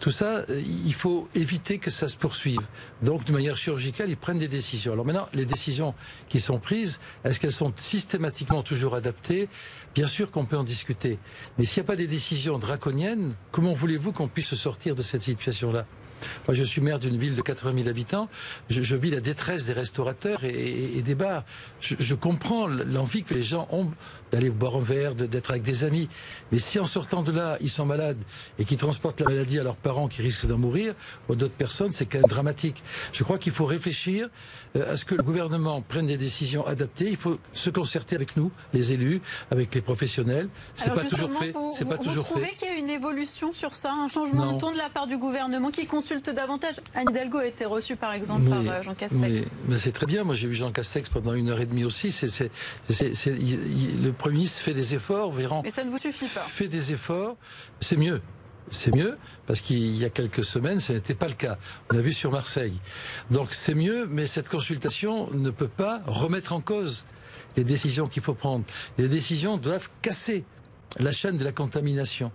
Tout 0.00 0.10
ça, 0.10 0.44
euh, 0.48 0.60
il 0.60 0.94
faut 0.94 1.28
éviter 1.34 1.78
que 1.78 1.90
ça 1.90 2.08
se 2.08 2.16
poursuive. 2.16 2.60
Donc, 3.02 3.24
de 3.24 3.32
manière 3.32 3.56
chirurgicale, 3.56 4.10
ils 4.10 4.16
prennent 4.16 4.38
des 4.38 4.48
décisions. 4.48 4.92
Alors 4.92 5.04
maintenant, 5.04 5.28
les 5.32 5.46
décisions 5.46 5.94
qui 6.28 6.40
sont 6.40 6.58
prises, 6.58 6.98
est-ce 7.24 7.38
qu'elles 7.38 7.52
sont 7.52 7.72
systématiquement 7.76 8.62
toujours 8.62 8.94
adaptées? 8.94 9.48
Bien 9.94 10.06
sûr 10.06 10.30
qu'on 10.30 10.46
peut 10.46 10.56
en 10.56 10.64
discuter. 10.64 11.18
Mais 11.58 11.64
s'il 11.64 11.82
n'y 11.82 11.86
a 11.86 11.88
pas 11.88 11.96
des 11.96 12.06
décisions 12.06 12.58
draconiennes, 12.58 13.34
comment 13.50 13.74
voulez-vous 13.80 14.12
qu'on 14.12 14.28
puisse 14.28 14.54
sortir 14.54 14.94
de 14.94 15.02
cette 15.02 15.22
situation-là? 15.22 15.86
Moi, 16.46 16.54
je 16.54 16.62
suis 16.62 16.82
maire 16.82 16.98
d'une 16.98 17.16
ville 17.16 17.34
de 17.34 17.40
80 17.40 17.72
000 17.72 17.88
habitants. 17.88 18.28
Je, 18.68 18.94
vis 18.94 19.10
la 19.10 19.20
détresse 19.20 19.64
des 19.64 19.72
restaurateurs 19.72 20.44
et, 20.44 21.00
des 21.02 21.14
bars. 21.14 21.44
je 21.80 22.14
comprends 22.14 22.66
l'envie 22.66 23.22
que 23.22 23.32
les 23.32 23.42
gens 23.42 23.66
ont 23.70 23.90
d'aller 24.30 24.50
boire 24.50 24.76
un 24.76 24.80
verre, 24.80 25.14
d'être 25.14 25.50
avec 25.50 25.62
des 25.62 25.84
amis. 25.84 26.08
Mais 26.52 26.58
si 26.58 26.78
en 26.78 26.86
sortant 26.86 27.22
de 27.22 27.32
là, 27.32 27.58
ils 27.60 27.70
sont 27.70 27.86
malades 27.86 28.18
et 28.58 28.64
qu'ils 28.64 28.78
transportent 28.78 29.20
la 29.20 29.26
maladie 29.26 29.58
à 29.58 29.62
leurs 29.62 29.76
parents 29.76 30.08
qui 30.08 30.22
risquent 30.22 30.46
d'en 30.46 30.58
mourir, 30.58 30.94
ou 31.28 31.34
d'autres 31.34 31.54
personnes, 31.54 31.92
c'est 31.92 32.06
quand 32.06 32.18
même 32.18 32.28
dramatique. 32.28 32.82
Je 33.12 33.24
crois 33.24 33.38
qu'il 33.38 33.52
faut 33.52 33.66
réfléchir 33.66 34.28
euh, 34.76 34.92
à 34.92 34.96
ce 34.96 35.04
que 35.04 35.14
le 35.14 35.22
gouvernement 35.22 35.82
prenne 35.82 36.06
des 36.06 36.16
décisions 36.16 36.66
adaptées. 36.66 37.10
Il 37.10 37.16
faut 37.16 37.38
se 37.52 37.70
concerter 37.70 38.16
avec 38.16 38.36
nous, 38.36 38.50
les 38.72 38.92
élus, 38.92 39.20
avec 39.50 39.74
les 39.74 39.80
professionnels. 39.80 40.48
C'est 40.74 40.94
pas 40.94 41.04
toujours 41.04 41.30
fait. 41.38 41.52
C'est 41.74 41.88
pas 41.88 41.98
toujours 41.98 42.26
fait. 42.26 42.34
Vous 42.34 42.40
trouvez 42.40 42.54
qu'il 42.54 42.68
y 42.68 42.70
a 42.70 42.74
une 42.74 42.90
évolution 42.90 43.52
sur 43.52 43.74
ça, 43.74 43.92
un 43.92 44.08
changement 44.08 44.52
de 44.52 44.58
ton 44.58 44.70
de 44.70 44.78
la 44.78 44.88
part 44.88 45.06
du 45.06 45.18
gouvernement 45.18 45.70
qui 45.70 45.86
consulte 45.86 46.30
davantage? 46.30 46.80
Anne 46.94 47.06
Hidalgo 47.10 47.38
a 47.38 47.46
été 47.46 47.64
reçue 47.64 47.96
par 47.96 48.12
exemple 48.12 48.48
par 48.48 48.60
euh, 48.60 48.82
Jean 48.82 48.94
Castex. 48.94 49.20
Mais, 49.68 49.78
c'est 49.78 49.92
très 49.92 50.06
bien. 50.06 50.24
Moi, 50.24 50.34
j'ai 50.34 50.46
vu 50.46 50.54
Jean 50.54 50.72
Castex 50.72 51.08
pendant 51.08 51.34
une 51.34 51.48
heure 51.48 51.60
et 51.60 51.66
demie 51.66 51.84
aussi. 51.84 52.12
C'est 52.12 52.50
le 52.88 54.12
Premier 54.20 54.34
ministre 54.34 54.60
fait 54.60 54.74
des 54.74 54.94
efforts, 54.94 55.32
Véran. 55.32 55.62
Mais 55.64 55.70
ça 55.70 55.82
ne 55.82 55.88
vous 55.88 55.96
suffit 55.96 56.28
pas. 56.28 56.42
Fait 56.42 56.68
des 56.68 56.92
efforts, 56.92 57.38
c'est 57.80 57.96
mieux. 57.96 58.20
C'est 58.70 58.94
mieux 58.94 59.16
parce 59.46 59.62
qu'il 59.62 59.96
y 59.96 60.04
a 60.04 60.10
quelques 60.10 60.44
semaines, 60.44 60.78
ce 60.78 60.92
n'était 60.92 61.14
pas 61.14 61.26
le 61.26 61.32
cas. 61.32 61.56
On 61.90 61.96
a 61.96 62.02
vu 62.02 62.12
sur 62.12 62.30
Marseille. 62.30 62.78
Donc 63.30 63.54
c'est 63.54 63.72
mieux, 63.72 64.06
mais 64.06 64.26
cette 64.26 64.50
consultation 64.50 65.30
ne 65.30 65.48
peut 65.48 65.68
pas 65.68 66.02
remettre 66.06 66.52
en 66.52 66.60
cause 66.60 67.06
les 67.56 67.64
décisions 67.64 68.08
qu'il 68.08 68.22
faut 68.22 68.34
prendre. 68.34 68.66
Les 68.98 69.08
décisions 69.08 69.56
doivent 69.56 69.88
casser 70.02 70.44
la 70.98 71.12
chaîne 71.12 71.38
de 71.38 71.44
la 71.44 71.52
contamination. 71.52 72.30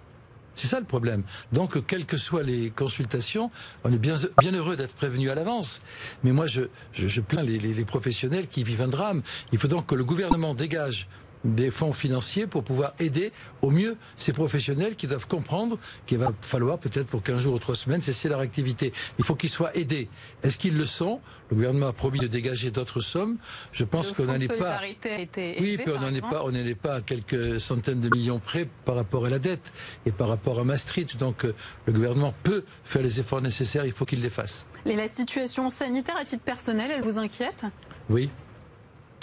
C'est 0.56 0.68
ça 0.68 0.80
le 0.80 0.86
problème. 0.86 1.22
Donc, 1.52 1.86
quelles 1.86 2.06
que 2.06 2.18
soient 2.18 2.42
les 2.42 2.72
consultations, 2.72 3.52
on 3.84 3.92
est 3.92 3.98
bien, 3.98 4.16
bien 4.40 4.54
heureux 4.54 4.76
d'être 4.76 4.94
prévenu 4.94 5.30
à 5.30 5.36
l'avance. 5.36 5.82
Mais 6.24 6.32
moi, 6.32 6.46
je, 6.46 6.62
je, 6.94 7.22
plains 7.22 7.44
les, 7.44 7.60
les, 7.60 7.86
professionnels 7.86 8.48
qui 8.48 8.64
vivent 8.64 8.82
un 8.82 8.88
drame. 8.88 9.22
Il 9.52 9.60
faut 9.60 9.68
donc 9.68 9.86
que 9.86 9.96
le 9.96 10.06
gouvernement 10.06 10.56
dégage 10.56 11.08
des 11.46 11.72
fonds 11.72 11.94
financiers 11.94 12.48
pour 12.48 12.64
pouvoir 12.64 12.94
aider 13.00 13.32
au 13.62 13.70
mieux 13.70 13.96
ces 14.18 14.34
professionnels 14.34 14.96
qui 14.96 15.08
doivent 15.08 15.28
comprendre 15.28 15.78
qu'il 16.06 16.18
va 16.18 16.32
falloir 16.42 16.80
peut-être 16.80 17.08
pour 17.08 17.24
15 17.24 17.42
jours 17.42 17.54
ou 17.54 17.60
3 17.60 17.76
semaines 17.76 18.02
cesser 18.02 18.28
leur 18.28 18.40
activité. 18.40 18.92
Il 19.20 19.26
faut 19.26 19.36
qu'ils 19.36 19.50
soient 19.50 19.76
aidés. 19.76 20.10
Est-ce 20.44 20.58
qu'ils 20.58 20.76
le 20.76 20.86
sont? 20.86 21.22
Le 21.50 21.56
gouvernement 21.58 21.88
a 21.88 21.94
promis 21.94 22.20
de 22.20 22.28
dégager 22.28 22.72
d'autres 22.72 23.00
sommes. 23.00 23.38
Je 23.72 23.84
pense 23.84 24.12
qu'on 24.12 24.26
n'en 24.26 24.36
est 24.36 24.48
pas. 24.48 24.80
oui, 24.82 25.80
on 25.88 26.00
n'en 26.00 26.14
est 26.14 26.22
pas. 26.22 26.44
On 26.44 26.52
n'en 26.52 26.66
est 26.66 26.76
pas 26.76 26.96
à 26.96 27.02
quelques 27.02 27.62
centaines 27.62 28.00
de 28.00 28.10
millions 28.10 28.40
près 28.40 28.68
par 28.84 28.96
rapport 28.96 29.26
à 29.26 29.30
la 29.30 29.38
dette 29.38 29.72
et 30.06 30.12
par 30.12 30.28
rapport 30.28 30.60
à 30.60 30.64
Maastricht. 30.64 31.18
Donc 31.18 31.46
euh, 31.46 31.54
le 31.86 31.94
gouvernement 31.94 32.34
peut 32.44 32.64
faire 32.84 33.04
les 33.04 33.20
efforts 33.20 33.42
nécessaires. 33.42 33.86
Il 33.86 33.92
faut 33.92 34.06
qu'il 34.06 34.22
les 34.22 34.30
fasse. 34.30 34.66
Et 34.86 34.96
la 34.96 35.08
situation 35.08 35.70
sanitaire 35.70 36.18
à 36.18 36.26
titre 36.26 36.44
personnel, 36.44 36.92
elle 36.92 37.02
vous 37.02 37.18
inquiète? 37.18 37.66
Oui. 38.10 38.30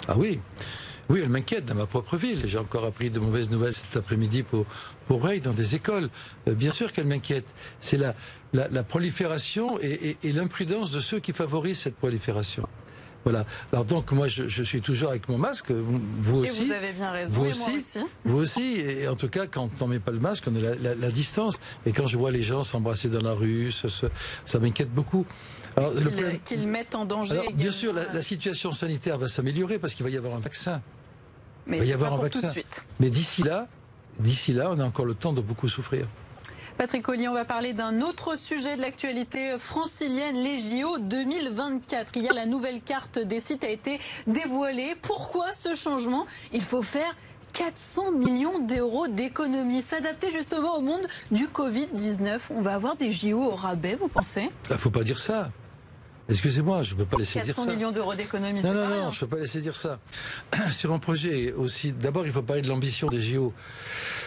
Ah 0.07 0.15
oui. 0.17 0.39
Oui, 1.09 1.19
elle 1.21 1.29
m'inquiète 1.29 1.65
dans 1.65 1.75
ma 1.75 1.85
propre 1.85 2.17
ville. 2.17 2.43
J'ai 2.45 2.57
encore 2.57 2.85
appris 2.85 3.09
de 3.09 3.19
mauvaises 3.19 3.49
nouvelles 3.49 3.73
cet 3.73 3.95
après-midi 3.97 4.43
pour, 4.43 4.65
pour 5.07 5.23
Ray 5.23 5.41
dans 5.41 5.51
des 5.51 5.75
écoles. 5.75 6.09
Euh, 6.47 6.53
bien 6.53 6.71
sûr 6.71 6.91
qu'elle 6.91 7.07
m'inquiète. 7.07 7.45
C'est 7.81 7.97
la, 7.97 8.15
la, 8.53 8.83
prolifération 8.83 9.79
et, 9.81 10.17
l'imprudence 10.23 10.91
de 10.91 10.99
ceux 10.99 11.19
qui 11.19 11.33
favorisent 11.33 11.79
cette 11.79 11.95
prolifération. 11.95 12.67
Voilà. 13.23 13.45
Alors 13.71 13.85
donc 13.85 14.11
moi 14.11 14.27
je, 14.27 14.63
suis 14.63 14.81
toujours 14.81 15.11
avec 15.11 15.29
mon 15.29 15.37
masque, 15.37 15.71
vous 15.71 16.39
aussi. 16.39 16.61
Et 16.61 16.65
vous 16.65 16.71
avez 16.73 16.91
bien 16.91 17.09
raison. 17.09 17.41
Vous 17.41 17.49
aussi, 17.49 17.99
Vous 18.25 18.37
aussi. 18.37 18.61
Et 18.61 19.07
en 19.07 19.15
tout 19.15 19.29
cas 19.29 19.47
quand 19.47 19.69
on 19.79 19.87
met 19.87 19.99
pas 19.99 20.11
le 20.11 20.19
masque, 20.19 20.43
on 20.47 20.55
a 20.55 20.75
la, 20.75 21.11
distance. 21.11 21.57
Et 21.85 21.93
quand 21.93 22.07
je 22.07 22.17
vois 22.17 22.31
les 22.31 22.43
gens 22.43 22.63
s'embrasser 22.63 23.07
dans 23.07 23.21
la 23.21 23.31
rue, 23.31 23.71
ça 24.45 24.59
m'inquiète 24.59 24.93
beaucoup. 24.93 25.25
Qu'ils 26.45 26.67
mettent 26.67 26.95
en 26.95 27.05
danger. 27.05 27.41
bien 27.53 27.71
sûr, 27.71 27.93
la, 27.93 28.21
situation 28.21 28.73
sanitaire 28.73 29.17
va 29.17 29.27
s'améliorer 29.27 29.79
parce 29.79 29.93
qu'il 29.93 30.03
va 30.03 30.09
y 30.09 30.17
avoir 30.17 30.35
un 30.35 30.39
vaccin. 30.39 30.81
Mais 31.65 31.77
il 31.77 31.79
va 31.81 31.85
y 31.85 31.93
avoir 31.93 32.13
un 32.13 32.17
vaccin. 32.17 32.41
Tout 32.41 32.47
de 32.47 32.51
suite. 32.51 32.85
Mais 32.99 33.09
d'ici 33.09 33.43
là, 33.43 33.67
d'ici 34.19 34.53
là, 34.53 34.69
on 34.71 34.79
a 34.79 34.83
encore 34.83 35.05
le 35.05 35.15
temps 35.15 35.33
de 35.33 35.41
beaucoup 35.41 35.69
souffrir. 35.69 36.07
Patrick 36.77 37.03
Collier, 37.03 37.27
on 37.27 37.33
va 37.33 37.45
parler 37.45 37.73
d'un 37.73 38.01
autre 38.01 38.35
sujet 38.37 38.75
de 38.75 38.81
l'actualité 38.81 39.57
francilienne, 39.59 40.37
les 40.37 40.57
JO 40.57 40.97
2024. 40.99 42.17
Hier, 42.17 42.33
la 42.33 42.47
nouvelle 42.47 42.81
carte 42.81 43.19
des 43.19 43.39
sites 43.39 43.63
a 43.63 43.69
été 43.69 43.99
dévoilée. 44.25 44.95
Pourquoi 45.01 45.53
ce 45.53 45.75
changement? 45.75 46.25
Il 46.51 46.63
faut 46.63 46.81
faire 46.81 47.15
400 47.53 48.13
millions 48.13 48.57
d'euros 48.59 49.07
d'économies. 49.07 49.83
S'adapter 49.83 50.31
justement 50.31 50.75
au 50.75 50.81
monde 50.81 51.07
du 51.31 51.45
Covid-19. 51.45 52.39
On 52.49 52.61
va 52.61 52.73
avoir 52.73 52.95
des 52.95 53.11
JO 53.11 53.39
au 53.39 53.55
rabais, 53.55 53.95
vous 53.95 54.07
pensez? 54.07 54.49
Il 54.69 54.73
ne 54.73 54.77
faut 54.77 54.89
pas 54.89 55.03
dire 55.03 55.19
ça. 55.19 55.51
Excusez-moi, 56.33 56.83
je 56.83 56.93
ne 56.93 56.99
peux 56.99 57.05
pas 57.05 57.17
laisser 57.17 57.41
dire 57.41 57.55
ça. 57.55 57.61
400 57.61 57.75
millions 57.75 57.91
d'euros 57.91 58.15
d'économies, 58.15 58.61
Non, 58.61 58.73
non, 58.73 58.87
non, 58.87 59.11
je 59.11 59.17
ne 59.17 59.19
peux 59.19 59.35
pas 59.35 59.41
laisser 59.41 59.61
dire 59.61 59.75
ça. 59.75 59.99
Sur 60.71 60.91
un 60.91 60.99
projet 60.99 61.53
aussi, 61.53 61.91
d'abord, 61.91 62.25
il 62.25 62.31
faut 62.31 62.41
parler 62.41 62.63
de 62.63 62.67
l'ambition 62.67 63.07
des 63.07 63.21
JO. 63.21 63.53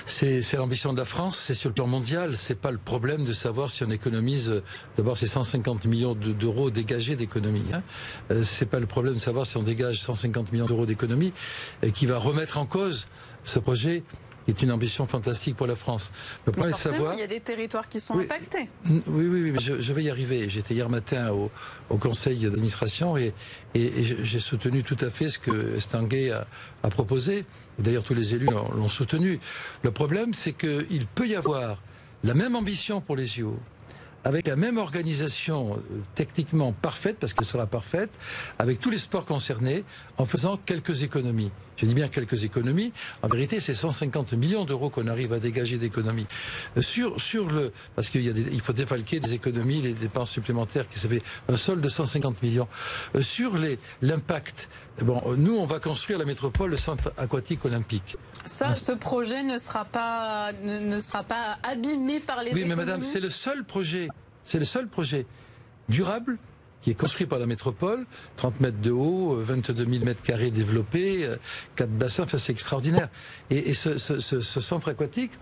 C'est 0.06 0.54
l'ambition 0.54 0.92
de 0.92 0.98
la 0.98 1.04
France, 1.04 1.36
c'est 1.36 1.54
sur 1.54 1.68
le 1.68 1.74
plan 1.74 1.88
mondial. 1.88 2.36
C'est 2.36 2.54
pas 2.54 2.70
le 2.70 2.78
problème 2.78 3.24
de 3.24 3.32
savoir 3.32 3.70
si 3.70 3.82
on 3.82 3.90
économise, 3.90 4.62
d'abord, 4.96 5.18
ces 5.18 5.26
150 5.26 5.84
millions 5.84 6.14
d'euros 6.14 6.70
dégagés 6.70 7.16
d'économie. 7.16 7.64
Hein. 7.72 7.82
Euh, 8.30 8.44
c'est 8.44 8.66
pas 8.66 8.78
le 8.78 8.86
problème 8.86 9.14
de 9.14 9.18
savoir 9.18 9.46
si 9.46 9.56
on 9.56 9.62
dégage 9.62 10.00
150 10.00 10.52
millions 10.52 10.66
d'euros 10.66 10.86
d'économie 10.86 11.32
euh, 11.82 11.90
qui 11.90 12.06
va 12.06 12.18
remettre 12.18 12.58
en 12.58 12.66
cause 12.66 13.08
ce 13.44 13.58
projet 13.58 14.02
est 14.48 14.62
une 14.62 14.70
ambition 14.70 15.06
fantastique 15.06 15.56
pour 15.56 15.66
la 15.66 15.76
France. 15.76 16.10
Savoir. 16.74 17.14
Il 17.14 17.20
y 17.20 17.22
a 17.22 17.26
des 17.26 17.40
territoires 17.40 17.88
qui 17.88 18.00
sont 18.00 18.18
impactés. 18.18 18.68
Oui, 18.88 19.02
oui, 19.08 19.26
oui, 19.26 19.50
mais 19.52 19.60
je, 19.60 19.92
vais 19.92 20.04
y 20.04 20.10
arriver. 20.10 20.48
J'étais 20.48 20.74
hier 20.74 20.88
matin 20.88 21.30
au, 21.30 21.50
conseil 21.96 22.38
d'administration 22.38 23.16
et, 23.16 23.32
j'ai 23.74 24.40
soutenu 24.40 24.82
tout 24.82 24.96
à 25.00 25.10
fait 25.10 25.28
ce 25.28 25.38
que 25.38 25.78
Stanguet 25.80 26.30
a, 26.30 26.46
a 26.82 26.90
proposé. 26.90 27.44
D'ailleurs, 27.78 28.04
tous 28.04 28.14
les 28.14 28.34
élus 28.34 28.46
l'ont 28.46 28.88
soutenu. 28.88 29.38
Le 29.82 29.90
problème, 29.90 30.32
c'est 30.32 30.52
qu'il 30.52 31.06
peut 31.14 31.28
y 31.28 31.34
avoir 31.34 31.82
la 32.24 32.34
même 32.34 32.56
ambition 32.56 33.00
pour 33.00 33.16
les 33.16 33.26
JO, 33.26 33.58
avec 34.24 34.46
la 34.46 34.56
même 34.56 34.78
organisation 34.78 35.74
euh, 35.74 36.00
techniquement 36.14 36.72
parfaite, 36.72 37.18
parce 37.20 37.32
qu'elle 37.32 37.46
sera 37.46 37.66
parfaite, 37.66 38.10
avec 38.58 38.80
tous 38.80 38.90
les 38.90 38.98
sports 38.98 39.26
concernés, 39.26 39.84
en 40.18 40.26
faisant 40.26 40.56
quelques 40.56 41.02
économies. 41.02 41.50
Je 41.76 41.86
dis 41.86 41.94
bien 41.94 42.08
quelques 42.08 42.44
économies. 42.44 42.92
En 43.22 43.28
vérité, 43.28 43.60
c'est 43.60 43.74
150 43.74 44.32
millions 44.32 44.64
d'euros 44.64 44.90
qu'on 44.90 45.06
arrive 45.06 45.32
à 45.32 45.38
dégager 45.38 45.78
d'économies. 45.78 46.26
Euh, 46.76 46.82
sur, 46.82 47.20
sur 47.20 47.48
le, 47.50 47.72
parce 47.94 48.08
qu'il 48.08 48.22
y 48.22 48.30
a 48.30 48.32
il 48.32 48.60
faut 48.60 48.72
défalquer 48.72 49.20
des 49.20 49.34
économies, 49.34 49.82
les 49.82 49.92
dépenses 49.92 50.30
supplémentaires, 50.30 50.88
qui 50.88 50.98
se 50.98 51.06
fait 51.06 51.22
un 51.48 51.56
solde 51.56 51.80
de 51.80 51.88
150 51.88 52.42
millions. 52.42 52.68
Euh, 53.14 53.22
sur 53.22 53.58
les, 53.58 53.78
l'impact, 54.02 54.68
bon, 55.02 55.22
nous, 55.36 55.56
on 55.56 55.66
va 55.66 55.80
construire 55.80 56.18
la 56.18 56.24
métropole, 56.24 56.70
le 56.70 56.76
centre 56.76 57.12
aquatique 57.16 57.64
olympique. 57.64 58.16
Ça, 58.46 58.74
ce 58.74 58.92
projet 58.92 59.42
ne 59.42 59.58
sera 59.58 59.84
pas, 59.84 60.52
ne, 60.52 60.98
sera 61.00 61.22
pas 61.22 61.58
abîmé 61.62 62.20
par 62.20 62.42
les 62.42 62.52
Oui, 62.52 62.64
mais 62.66 62.76
madame, 62.76 63.02
c'est 63.02 63.20
le 63.20 63.28
seul 63.28 63.64
projet, 63.64 64.08
c'est 64.44 64.58
le 64.58 64.64
seul 64.64 64.88
projet 64.88 65.26
durable 65.88 66.38
qui 66.86 66.92
est 66.92 66.94
construit 66.94 67.26
par 67.26 67.40
la 67.40 67.46
métropole, 67.46 68.06
30 68.36 68.60
mètres 68.60 68.80
de 68.80 68.92
haut, 68.92 69.34
22 69.40 69.86
000 69.86 70.04
mètres 70.04 70.22
carrés 70.22 70.52
développés, 70.52 71.28
4 71.74 71.90
bassins, 71.90 72.22
enfin 72.22 72.38
c'est 72.38 72.52
extraordinaire. 72.52 73.08
Et, 73.50 73.74
ce, 73.74 73.98
centre 74.60 74.90
aquatique, 74.90 75.32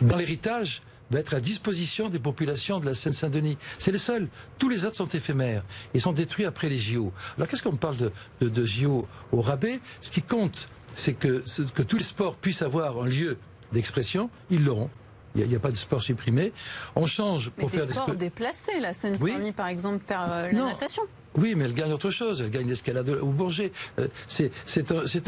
dans 0.00 0.16
l'héritage, 0.16 0.80
va 1.10 1.18
être 1.18 1.34
à 1.34 1.40
disposition 1.40 2.08
des 2.08 2.20
populations 2.20 2.78
de 2.78 2.86
la 2.86 2.94
Seine-Saint-Denis. 2.94 3.58
C'est 3.78 3.90
le 3.90 3.98
seul. 3.98 4.28
Tous 4.60 4.68
les 4.68 4.84
autres 4.84 4.94
sont 4.94 5.08
éphémères 5.08 5.64
et 5.92 5.98
sont 5.98 6.12
détruits 6.12 6.44
après 6.44 6.68
les 6.68 6.78
JO. 6.78 7.12
Alors 7.36 7.48
qu'est-ce 7.48 7.64
qu'on 7.64 7.74
parle 7.74 7.96
de, 8.40 8.48
de, 8.48 8.64
JO 8.64 9.08
au 9.32 9.40
rabais? 9.40 9.80
Ce 10.02 10.10
qui 10.12 10.22
compte, 10.22 10.68
c'est 10.94 11.14
que, 11.14 11.42
que 11.74 11.82
tous 11.82 11.96
les 11.96 12.04
sports 12.04 12.36
puissent 12.36 12.62
avoir 12.62 13.02
un 13.02 13.08
lieu 13.08 13.38
d'expression, 13.72 14.30
ils 14.52 14.62
l'auront. 14.62 14.88
Il 15.34 15.46
n'y 15.46 15.56
a, 15.56 15.58
pas 15.58 15.70
de 15.70 15.76
sport 15.76 16.02
supprimé. 16.02 16.52
On 16.94 17.06
change 17.06 17.50
pour 17.50 17.70
faire 17.70 17.86
des 17.86 17.92
sports 17.92 18.14
déplacés. 18.14 18.80
La 18.80 18.92
Seine-Saint-Denis, 18.92 19.52
par 19.52 19.68
exemple, 19.68 20.04
perd 20.04 20.30
euh, 20.30 20.52
la 20.52 20.64
natation. 20.64 21.02
Oui, 21.38 21.54
mais 21.54 21.64
elle 21.64 21.72
gagne 21.72 21.92
autre 21.92 22.10
chose. 22.10 22.42
Elle 22.42 22.50
gagne 22.50 22.68
l'escalade 22.68 23.08
au 23.08 23.28
Bourget. 23.28 23.72
Euh, 23.98 24.08
c'est 24.28 24.50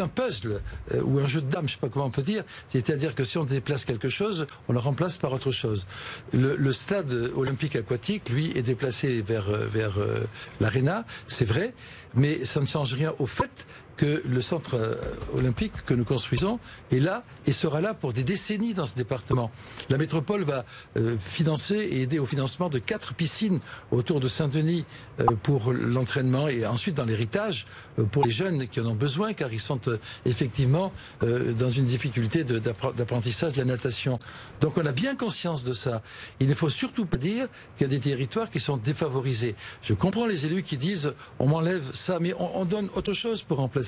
un, 0.01 0.09
puzzle 0.09 0.61
euh, 0.93 1.01
ou 1.03 1.19
un 1.19 1.27
jeu 1.27 1.41
de 1.41 1.49
dames, 1.51 1.63
je 1.63 1.73
ne 1.73 1.75
sais 1.77 1.81
pas 1.81 1.89
comment 1.89 2.07
on 2.07 2.11
peut 2.11 2.23
dire. 2.23 2.45
C'est-à-dire 2.69 3.15
que 3.15 3.25
si 3.25 3.39
on 3.39 3.45
déplace 3.45 3.87
quelque 3.87 4.11
chose, 4.11 4.47
on 4.69 4.75
le 4.75 4.79
remplace 4.79 5.17
par 5.17 5.33
autre 5.33 5.51
chose. 5.51 5.87
Le, 6.33 6.73
stade 6.73 7.13
olympique 7.35 7.77
aquatique, 7.77 8.29
lui, 8.29 8.53
est 8.57 8.63
déplacé 8.63 9.23
vers, 9.23 9.49
vers 9.51 9.95
l'aréna, 10.61 11.05
c'est 11.27 11.45
vrai, 11.45 11.73
mais 12.15 12.45
ça 12.45 12.61
ne 12.61 12.67
change 12.67 12.93
rien 12.93 13.15
au 13.19 13.27
fait 13.27 13.67
que 13.97 14.23
le 14.25 14.43
centre 14.43 14.75
euh, 14.75 14.97
olympique 15.35 15.73
que 15.87 15.95
nous 15.95 16.05
construisons 16.05 16.59
est 16.91 16.99
là 16.99 17.23
et 17.47 17.53
sera 17.53 17.81
là 17.81 17.95
pour 17.95 18.13
des 18.13 18.25
décennies 18.25 18.75
dans 18.75 18.87
ce 18.87 18.95
département. 18.95 19.51
La 19.89 19.99
métropole 19.99 20.45
va 20.45 20.65
euh, 20.97 21.17
financer 21.19 21.77
et 21.77 22.03
aider 22.03 22.19
au 22.19 22.27
financement 22.27 22.69
de 22.69 22.79
quatre 22.79 23.15
piscines 23.15 23.61
autour 23.91 24.21
de 24.21 24.29
Saint-Denis 24.29 24.85
euh, 25.21 25.27
pour 25.43 25.73
l'entraînement 25.73 26.49
et 26.49 26.67
ensuite 26.67 26.97
dans 26.97 27.05
l'héritage 27.05 27.67
pour 28.11 28.25
les 28.25 28.31
jeunes 28.31 28.67
qui 28.69 28.81
en 28.81 28.87
ont 28.87 28.95
besoin 28.95 29.35
car 29.35 29.53
ils 29.53 29.61
sont 29.61 29.81
effectivement 30.27 30.93
dans 31.21 31.69
une 31.69 31.85
difficulté 31.85 32.43
d'apprentissage 32.43 33.53
de 33.53 33.59
la 33.59 33.65
natation. 33.65 34.19
Donc 34.61 34.77
on 34.77 34.85
a 34.85 34.93
bien 34.93 35.15
conscience 35.15 35.63
de 35.63 35.73
ça. 35.73 36.03
Il 36.41 36.49
ne 36.49 36.55
faut 36.55 36.71
surtout 36.71 37.07
pas 37.07 37.17
dire 37.17 37.47
qu'il 37.77 37.87
y 37.87 37.91
a 37.91 37.93
des 37.93 38.01
territoires 38.01 38.51
qui 38.51 38.59
sont 38.59 38.77
défavorisés. 38.77 39.55
Je 39.83 39.95
comprends 39.95 40.27
les 40.27 40.45
élus 40.47 40.65
qui 40.65 40.77
disent 40.77 41.15
on 41.39 41.47
m'enlève 41.47 41.85
ça, 41.93 42.19
mais 42.19 42.35
on, 42.35 42.61
on 42.61 42.65
donne 42.65 42.89
autre 42.97 43.13
chose 43.13 43.43
pour 43.43 43.59
remplacer 43.59 43.84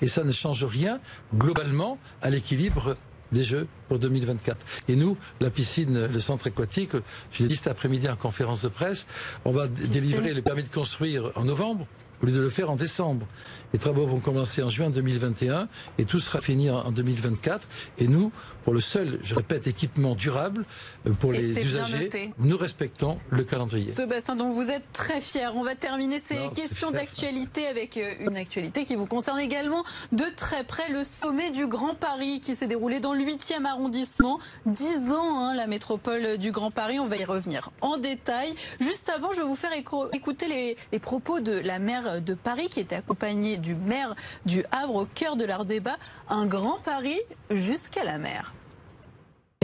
et 0.00 0.08
ça 0.08 0.24
ne 0.24 0.32
change 0.32 0.64
rien 0.64 1.00
globalement 1.34 1.98
à 2.22 2.30
l'équilibre 2.30 2.96
des 3.32 3.42
Jeux 3.42 3.66
pour 3.88 3.98
2024. 3.98 4.56
Et 4.88 4.96
nous, 4.96 5.16
la 5.40 5.50
piscine, 5.50 6.06
le 6.06 6.18
centre 6.18 6.46
aquatique, 6.46 6.90
je 7.32 7.42
l'ai 7.42 7.48
dit 7.48 7.56
cet 7.56 7.66
après-midi 7.68 8.08
en 8.08 8.16
conférence 8.16 8.62
de 8.62 8.68
presse, 8.68 9.06
on 9.44 9.52
va 9.52 9.66
délivrer 9.68 10.32
le 10.32 10.42
permis 10.42 10.62
de 10.62 10.68
construire 10.68 11.32
en 11.34 11.44
novembre 11.44 11.86
au 12.22 12.26
lieu 12.26 12.32
de 12.32 12.40
le 12.40 12.50
faire 12.50 12.70
en 12.70 12.76
décembre. 12.76 13.26
Les 13.72 13.78
travaux 13.78 14.06
vont 14.06 14.20
commencer 14.20 14.62
en 14.62 14.68
juin 14.68 14.90
2021 14.90 15.68
et 15.98 16.04
tout 16.04 16.20
sera 16.20 16.40
fini 16.40 16.70
en 16.70 16.90
2024. 16.90 17.66
Et 17.98 18.08
nous, 18.08 18.32
pour 18.66 18.74
le 18.74 18.80
seul, 18.80 19.20
je 19.22 19.32
répète, 19.32 19.68
équipement 19.68 20.16
durable 20.16 20.64
euh, 21.06 21.12
pour 21.12 21.32
les 21.32 21.56
usagers. 21.56 22.32
Nous 22.40 22.56
respectons 22.56 23.20
le 23.30 23.44
calendrier. 23.44 23.84
Sébastien, 23.84 24.34
dont 24.34 24.50
vous 24.50 24.72
êtes 24.72 24.92
très 24.92 25.20
fier. 25.20 25.52
On 25.54 25.62
va 25.62 25.76
terminer 25.76 26.18
ces 26.18 26.48
questions 26.52 26.90
d'actualité 26.90 27.68
avec 27.68 27.96
euh, 27.96 28.14
une 28.18 28.36
actualité 28.36 28.84
qui 28.84 28.96
vous 28.96 29.06
concerne 29.06 29.38
également 29.38 29.84
de 30.10 30.24
très 30.34 30.64
près, 30.64 30.90
le 30.90 31.04
sommet 31.04 31.52
du 31.52 31.68
Grand 31.68 31.94
Paris 31.94 32.40
qui 32.40 32.56
s'est 32.56 32.66
déroulé 32.66 32.98
dans 32.98 33.14
le 33.14 33.22
8e 33.22 33.64
arrondissement. 33.64 34.40
10 34.66 35.12
ans, 35.12 35.38
hein, 35.38 35.54
la 35.54 35.68
métropole 35.68 36.36
du 36.36 36.50
Grand 36.50 36.72
Paris. 36.72 36.98
On 36.98 37.06
va 37.06 37.18
y 37.18 37.24
revenir 37.24 37.70
en 37.82 37.98
détail. 37.98 38.52
Juste 38.80 39.08
avant, 39.14 39.32
je 39.32 39.42
vais 39.42 39.46
vous 39.46 39.54
faire 39.54 39.74
écouter 40.12 40.48
les, 40.48 40.76
les 40.90 40.98
propos 40.98 41.38
de 41.38 41.52
la 41.52 41.78
maire 41.78 42.20
de 42.20 42.34
Paris 42.34 42.68
qui 42.68 42.80
était 42.80 42.96
accompagnée 42.96 43.55
du 43.58 43.74
maire 43.74 44.14
du 44.44 44.64
Havre 44.72 44.94
au 44.94 45.06
cœur 45.06 45.36
de 45.36 45.44
leur 45.44 45.64
débat. 45.64 45.96
Un 46.28 46.46
Grand 46.46 46.78
Paris 46.84 47.20
jusqu'à 47.50 48.04
la 48.04 48.18
mer. 48.18 48.52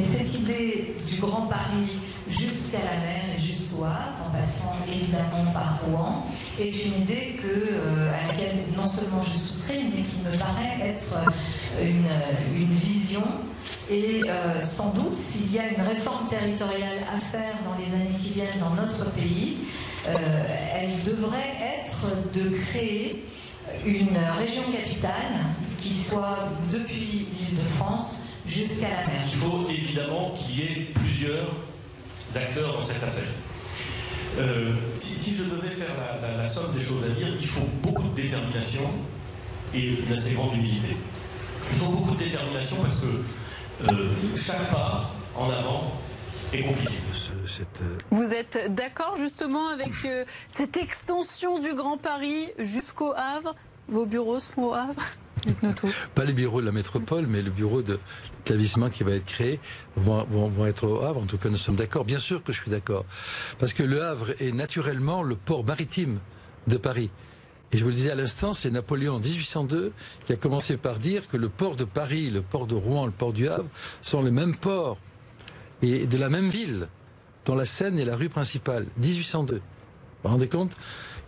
Cette 0.00 0.34
idée 0.34 0.96
du 1.06 1.16
Grand 1.20 1.42
Paris 1.42 1.98
jusqu'à 2.28 2.78
la 2.78 3.00
mer 3.00 3.24
et 3.36 3.40
jusqu'au 3.40 3.84
Havre, 3.84 4.26
en 4.26 4.32
passant 4.32 4.74
évidemment 4.90 5.52
par 5.52 5.80
Rouen, 5.84 6.26
est 6.58 6.84
une 6.84 7.02
idée 7.02 7.38
euh, 7.44 8.10
à 8.10 8.26
laquelle 8.26 8.56
non 8.74 8.86
seulement 8.86 9.22
je 9.22 9.34
souscris, 9.34 9.84
mais 9.94 10.02
qui 10.02 10.18
me 10.24 10.36
paraît 10.38 10.88
être 10.88 11.14
euh, 11.78 11.84
une, 11.84 12.72
vision. 12.72 13.22
Et 13.90 14.22
euh, 14.26 14.62
sans 14.62 14.94
doute, 14.94 15.16
s'il 15.16 15.52
y 15.52 15.58
a 15.58 15.68
une 15.68 15.82
réforme 15.82 16.26
territoriale 16.26 17.00
à 17.14 17.18
faire 17.18 17.56
dans 17.64 17.76
les 17.76 17.92
années 17.92 18.16
qui 18.16 18.30
viennent 18.30 18.58
dans 18.60 18.70
notre 18.70 19.10
pays, 19.12 19.58
elle 20.06 21.02
devrait 21.04 21.52
être 21.80 22.06
de 22.32 22.56
créer 22.56 23.24
une 23.84 24.18
région 24.38 24.62
capitale 24.70 25.44
qui 25.78 25.90
soit 25.90 26.48
depuis 26.70 27.26
l'île 27.30 27.58
de 27.58 27.64
France 27.76 28.22
jusqu'à 28.46 28.88
la 28.88 29.12
mer. 29.12 29.22
Il 29.26 29.34
faut 29.34 29.68
évidemment 29.68 30.32
qu'il 30.34 30.58
y 30.58 30.62
ait 30.62 30.92
plusieurs 30.94 31.48
acteurs 32.34 32.72
dans 32.74 32.82
cette 32.82 33.02
affaire. 33.02 33.28
Euh, 34.38 34.72
si, 34.94 35.34
je 35.34 35.44
devais 35.44 35.68
faire 35.68 35.94
la, 36.22 36.46
somme 36.46 36.72
des 36.72 36.80
choses 36.80 37.04
à 37.04 37.08
dire, 37.08 37.28
il 37.38 37.46
faut 37.46 37.68
beaucoup 37.82 38.08
de 38.08 38.14
détermination 38.14 38.82
et 39.74 39.94
une 40.06 40.12
assez 40.12 40.32
grande 40.32 40.54
humilité. 40.54 40.96
Il 41.70 41.76
faut 41.76 41.90
beaucoup 41.90 42.14
de 42.14 42.24
détermination 42.24 42.76
parce 42.80 42.96
que 42.96 43.06
euh, 43.92 44.10
chaque 44.36 44.70
pas 44.70 45.14
en 45.34 45.50
avant 45.50 45.92
est 46.52 46.62
compliqué. 46.62 46.94
Euh, 47.42 47.98
Vous 48.10 48.32
êtes 48.32 48.74
d'accord 48.74 49.16
justement 49.16 49.68
avec 49.68 49.92
cette 50.48 50.76
extension 50.76 51.58
du 51.58 51.74
Grand 51.74 51.98
Paris 51.98 52.48
jusqu'au 52.58 53.12
Havre? 53.16 53.54
Vos 53.88 54.06
bureaux 54.06 54.40
seront 54.40 54.70
au 54.70 54.74
Havre? 54.74 55.02
Dites-nous 55.44 55.72
tout. 55.72 55.90
Pas 56.14 56.24
les 56.24 56.32
bureaux 56.32 56.60
de 56.60 56.66
la 56.66 56.72
métropole, 56.72 57.26
mais 57.26 57.42
le 57.42 57.50
bureau 57.50 57.82
de 57.82 57.98
l'établissement 58.38 58.90
qui 58.90 59.02
va 59.02 59.12
être 59.12 59.24
créé 59.24 59.60
vont, 59.96 60.24
vont, 60.24 60.66
être 60.66 60.86
au 60.86 61.02
Havre. 61.02 61.20
En 61.20 61.26
tout 61.26 61.38
cas, 61.38 61.48
nous 61.48 61.56
sommes 61.56 61.76
d'accord. 61.76 62.04
Bien 62.04 62.20
sûr 62.20 62.42
que 62.42 62.52
je 62.52 62.60
suis 62.60 62.70
d'accord. 62.70 63.04
Parce 63.58 63.72
que 63.72 63.82
le 63.82 64.02
Havre 64.02 64.40
est 64.40 64.52
naturellement 64.52 65.22
le 65.22 65.36
port 65.36 65.64
maritime 65.64 66.20
de 66.68 66.76
Paris. 66.76 67.10
Et 67.72 67.78
je 67.78 67.84
vous 67.84 67.90
le 67.90 67.96
disais 67.96 68.10
à 68.10 68.14
l'instant, 68.14 68.52
c'est 68.52 68.70
Napoléon 68.70 69.14
en 69.14 69.18
1802 69.18 69.92
qui 70.26 70.32
a 70.32 70.36
commencé 70.36 70.76
par 70.76 70.98
dire 70.98 71.26
que 71.26 71.38
le 71.38 71.48
port 71.48 71.74
de 71.74 71.84
Paris, 71.84 72.30
le 72.30 72.42
port 72.42 72.66
de 72.66 72.74
Rouen, 72.74 73.06
le 73.06 73.12
port 73.12 73.32
du 73.32 73.48
Havre 73.48 73.68
sont 74.02 74.22
le 74.22 74.30
même 74.30 74.56
port 74.56 74.98
et 75.80 76.06
de 76.06 76.18
la 76.18 76.28
même 76.28 76.50
ville, 76.50 76.88
dont 77.44 77.54
la 77.54 77.64
Seine 77.64 77.98
est 77.98 78.04
la 78.04 78.16
rue 78.16 78.28
principale. 78.28 78.86
1802. 78.98 79.56
Vous 79.56 79.60
vous 80.22 80.28
rendez 80.28 80.48
compte? 80.48 80.72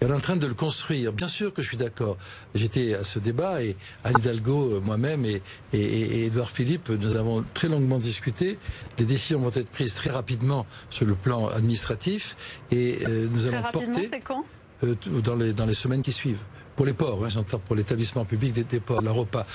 Elle 0.00 0.10
est 0.10 0.14
en 0.14 0.20
train 0.20 0.36
de 0.36 0.46
le 0.46 0.54
construire. 0.54 1.12
Bien 1.12 1.28
sûr 1.28 1.54
que 1.54 1.62
je 1.62 1.68
suis 1.68 1.76
d'accord. 1.76 2.16
J'étais 2.54 2.94
à 2.94 3.04
ce 3.04 3.18
débat 3.18 3.62
et 3.62 3.76
Anne 4.02 4.14
Hidalgo, 4.18 4.80
moi-même 4.80 5.24
et, 5.24 5.42
et, 5.72 6.26
Edouard 6.26 6.50
Philippe, 6.50 6.88
nous 6.90 7.16
avons 7.16 7.44
très 7.54 7.68
longuement 7.68 7.98
discuté. 7.98 8.58
Les 8.98 9.04
décisions 9.04 9.40
vont 9.40 9.52
être 9.54 9.70
prises 9.70 9.94
très 9.94 10.10
rapidement 10.10 10.66
sur 10.90 11.06
le 11.06 11.14
plan 11.14 11.48
administratif 11.48 12.36
et 12.70 13.04
nous 13.06 13.38
très 13.38 13.48
allons 13.48 13.62
rapidement, 13.62 14.00
c'est 14.10 14.20
quand? 14.20 14.44
dans 15.22 15.36
les, 15.36 15.52
dans 15.52 15.66
les 15.66 15.74
semaines 15.74 16.02
qui 16.02 16.12
suivent 16.12 16.42
pour 16.76 16.86
les 16.86 16.92
ports, 16.92 17.24
hein, 17.24 17.28
j'entends 17.28 17.58
pour 17.58 17.76
l'établissement 17.76 18.24
public 18.24 18.52
des, 18.52 18.64
des 18.64 18.80
ports, 18.80 19.00
la 19.00 19.12
repas. 19.12 19.46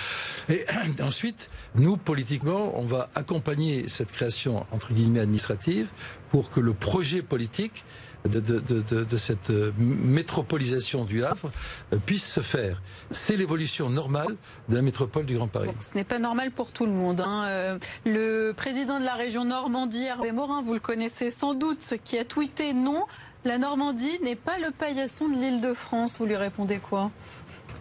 Et 0.48 0.66
ensuite, 1.01 1.50
nous, 1.75 1.98
politiquement, 1.98 2.80
on 2.80 2.86
va 2.86 3.10
accompagner 3.16 3.88
cette 3.88 4.12
création, 4.12 4.66
entre 4.72 4.94
guillemets, 4.94 5.20
administrative, 5.20 5.88
pour 6.32 6.52
que 6.52 6.60
le 6.60 6.74
projet 6.74 7.22
politique 7.22 7.84
de, 8.26 8.40
de, 8.42 8.60
de, 8.60 9.04
de, 9.06 9.18
cette 9.18 9.50
métropolisation 9.78 11.06
du 11.06 11.24
Havre 11.24 11.52
euh, 11.94 11.98
puisse 12.06 12.26
se 12.26 12.42
faire. 12.42 12.82
C'est 13.12 13.38
l'évolution 13.38 13.90
normale 13.90 14.36
de 14.68 14.76
la 14.76 14.82
métropole 14.82 15.26
du 15.26 15.36
Grand 15.36 15.48
Paris. 15.48 15.70
ce 15.82 15.96
n'est 15.96 16.04
pas 16.04 16.20
normal 16.20 16.52
pour 16.52 16.74
tout 16.74 16.86
le 16.86 16.92
monde. 16.92 17.22
Hein. 17.22 17.46
Euh, 17.48 17.80
le 18.06 18.52
président 18.52 19.00
de 19.00 19.06
la 19.06 19.16
région 19.16 19.46
Normandie, 19.46 20.04
Hervé 20.04 20.34
Morin, 20.34 20.62
vous 20.62 20.74
le 20.74 20.82
connaissez 20.82 21.32
sans 21.32 21.54
doute, 21.54 21.94
qui 22.04 22.18
a 22.18 22.26
tweeté 22.26 22.74
non 22.74 23.06
la 23.46 23.58
Normandie 23.58 24.20
n'est 24.22 24.36
pas 24.36 24.60
le 24.60 24.72
paillasson 24.72 25.30
de 25.30 25.36
l'île 25.36 25.62
de 25.62 25.74
France. 25.74 26.18
Vous 26.20 26.26
lui 26.26 26.36
répondez 26.36 26.80
quoi? 26.80 27.10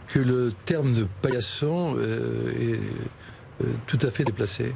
Que 0.07 0.21
le 0.21 0.53
terme 0.67 0.95
de 0.95 1.07
paillasson 1.21 1.97
euh, 1.99 2.53
est 2.53 2.81
euh, 3.65 3.73
tout 3.87 3.99
à 4.03 4.11
fait 4.11 4.25
déplacé. 4.25 4.73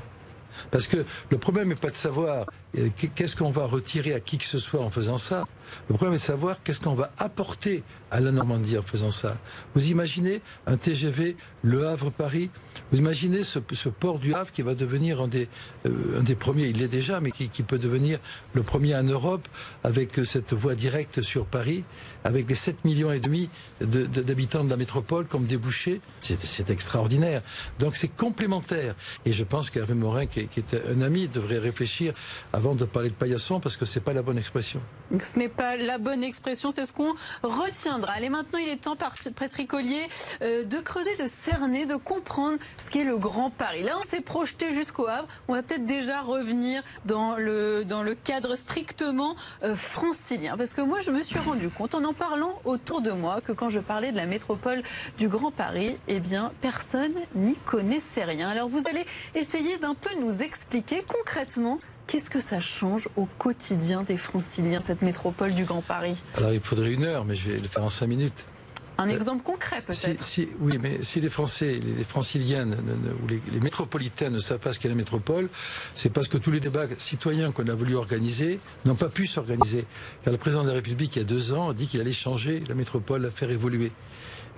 Parce 0.70 0.86
que 0.86 1.04
le 1.30 1.38
problème 1.38 1.68
n'est 1.68 1.74
pas 1.74 1.90
de 1.90 1.96
savoir 1.96 2.46
euh, 2.78 2.88
qu'est-ce 3.14 3.36
qu'on 3.36 3.50
va 3.50 3.66
retirer 3.66 4.14
à 4.14 4.20
qui 4.20 4.38
que 4.38 4.44
ce 4.44 4.58
soit 4.58 4.80
en 4.80 4.90
faisant 4.90 5.18
ça. 5.18 5.44
Le 5.88 5.94
problème 5.94 6.14
est 6.14 6.18
de 6.18 6.22
savoir 6.22 6.62
qu'est-ce 6.62 6.80
qu'on 6.80 6.94
va 6.94 7.12
apporter 7.18 7.82
à 8.12 8.20
la 8.20 8.30
Normandie 8.30 8.76
en 8.76 8.82
faisant 8.82 9.10
ça. 9.10 9.38
Vous 9.74 9.88
imaginez 9.88 10.42
un 10.66 10.76
TGV 10.76 11.34
Le 11.62 11.88
Havre-Paris 11.88 12.50
Vous 12.90 12.98
imaginez 12.98 13.42
ce, 13.42 13.58
port 13.88 14.18
du 14.18 14.34
Havre 14.34 14.52
qui 14.52 14.60
va 14.60 14.74
devenir 14.74 15.22
un 15.22 15.28
des, 15.28 15.48
euh, 15.86 16.20
un 16.20 16.22
des 16.22 16.34
premiers, 16.34 16.64
il 16.64 16.78
l'est 16.78 16.88
déjà, 16.88 17.20
mais 17.20 17.30
qui, 17.30 17.48
peut 17.62 17.78
devenir 17.78 18.18
le 18.52 18.62
premier 18.62 18.94
en 18.94 19.02
Europe 19.02 19.48
avec 19.82 20.18
euh, 20.18 20.24
cette 20.24 20.52
voie 20.52 20.74
directe 20.74 21.22
sur 21.22 21.46
Paris, 21.46 21.84
avec 22.24 22.48
les 22.48 22.54
7 22.54 22.84
millions 22.84 23.12
et 23.12 23.20
demi 23.20 23.48
d'habitants 23.80 24.64
de, 24.64 24.70
la 24.70 24.76
métropole 24.76 25.26
comme 25.26 25.46
débouchés 25.46 26.00
C'est 26.20 26.68
extraordinaire. 26.68 27.42
Donc 27.78 27.96
c'est 27.96 28.08
complémentaire. 28.08 28.94
Et 29.24 29.32
je 29.32 29.44
pense 29.44 29.70
qu'Hervé 29.70 29.94
Morin, 29.94 30.26
qui, 30.26 30.48
qui 30.48 30.60
est 30.60 30.74
un 30.86 31.00
ami, 31.00 31.28
devrait 31.28 31.58
réfléchir 31.58 32.12
avant 32.52 32.74
de 32.74 32.84
parler 32.84 33.08
de 33.08 33.14
paillasson 33.14 33.58
parce 33.58 33.78
que 33.78 33.86
c'est 33.86 34.00
pas 34.00 34.12
la 34.12 34.22
bonne 34.22 34.38
expression. 34.38 34.80
La 35.76 35.98
bonne 35.98 36.22
expression, 36.22 36.70
c'est 36.70 36.86
ce 36.86 36.92
qu'on 36.92 37.14
retiendra. 37.42 38.14
Allez, 38.14 38.28
maintenant, 38.28 38.58
il 38.58 38.68
est 38.68 38.76
temps, 38.76 38.96
Patrick 38.96 39.72
Ollier, 39.72 40.08
euh, 40.42 40.64
de 40.64 40.78
creuser, 40.78 41.14
de 41.16 41.26
cerner, 41.26 41.86
de 41.86 41.96
comprendre 41.96 42.58
ce 42.78 42.90
qu'est 42.90 43.04
le 43.04 43.16
Grand 43.16 43.50
Paris. 43.50 43.82
Là, 43.82 43.96
on 43.98 44.02
s'est 44.02 44.20
projeté 44.20 44.72
jusqu'au 44.72 45.06
Havre. 45.06 45.28
On 45.48 45.54
va 45.54 45.62
peut-être 45.62 45.86
déjà 45.86 46.20
revenir 46.20 46.82
dans 47.04 47.36
le, 47.36 47.84
dans 47.84 48.02
le 48.02 48.14
cadre 48.14 48.56
strictement 48.56 49.36
euh, 49.62 49.74
francilien. 49.74 50.56
Parce 50.56 50.74
que 50.74 50.80
moi, 50.80 51.00
je 51.00 51.10
me 51.10 51.22
suis 51.22 51.38
rendu 51.38 51.68
compte, 51.68 51.94
en 51.94 52.04
en 52.04 52.12
parlant 52.12 52.60
autour 52.64 53.00
de 53.00 53.10
moi, 53.10 53.40
que 53.40 53.52
quand 53.52 53.68
je 53.68 53.80
parlais 53.80 54.12
de 54.12 54.16
la 54.16 54.26
métropole 54.26 54.82
du 55.18 55.28
Grand 55.28 55.50
Paris, 55.50 55.96
eh 56.08 56.20
bien, 56.20 56.52
personne 56.60 57.14
n'y 57.34 57.54
connaissait 57.54 58.24
rien. 58.24 58.48
Alors, 58.48 58.68
vous 58.68 58.82
allez 58.88 59.04
essayer 59.34 59.78
d'un 59.78 59.94
peu 59.94 60.10
nous 60.20 60.42
expliquer 60.42 61.04
concrètement 61.06 61.78
Qu'est-ce 62.06 62.30
que 62.30 62.40
ça 62.40 62.60
change 62.60 63.08
au 63.16 63.26
quotidien 63.38 64.02
des 64.02 64.16
franciliens, 64.16 64.80
cette 64.80 65.02
métropole 65.02 65.54
du 65.54 65.64
Grand 65.64 65.82
Paris? 65.82 66.16
Alors 66.36 66.52
il 66.52 66.60
faudrait 66.60 66.92
une 66.92 67.04
heure, 67.04 67.24
mais 67.24 67.36
je 67.36 67.50
vais 67.50 67.58
le 67.58 67.68
faire 67.68 67.84
en 67.84 67.90
cinq 67.90 68.06
minutes. 68.06 68.44
Un 68.98 69.08
euh, 69.08 69.14
exemple 69.14 69.42
concret 69.42 69.82
peut-être 69.82 70.22
si, 70.22 70.48
Oui, 70.60 70.78
mais 70.78 71.02
si 71.02 71.20
les 71.20 71.30
Français, 71.30 71.80
les, 71.96 72.04
franciliennes 72.04 72.76
ou 73.22 73.26
les, 73.26 73.60
métropolitains 73.60 74.30
ne 74.30 74.38
savent 74.38 74.58
pas 74.58 74.72
ce 74.72 74.78
qu'est 74.78 74.88
la 74.88 74.94
métropole, 74.94 75.48
c'est 75.96 76.10
parce 76.10 76.28
que 76.28 76.36
tous 76.36 76.50
les 76.50 76.60
débats 76.60 76.86
citoyens 76.98 77.52
qu'on 77.52 77.66
a 77.68 77.74
voulu 77.74 77.96
organiser 77.96 78.60
n'ont 78.84 78.94
pas 78.94 79.08
pu 79.08 79.26
s'organiser. 79.26 79.86
Car 80.22 80.32
le 80.32 80.38
président 80.38 80.62
de 80.62 80.68
la 80.68 80.74
République, 80.74 81.16
il 81.16 81.20
y 81.20 81.22
a 81.22 81.26
deux 81.26 81.52
ans, 81.52 81.70
a 81.70 81.74
dit 81.74 81.86
qu'il 81.86 82.00
allait 82.00 82.12
changer 82.12 82.62
la 82.68 82.74
métropole, 82.74 83.22
la 83.22 83.30
faire 83.30 83.50
évoluer. 83.50 83.92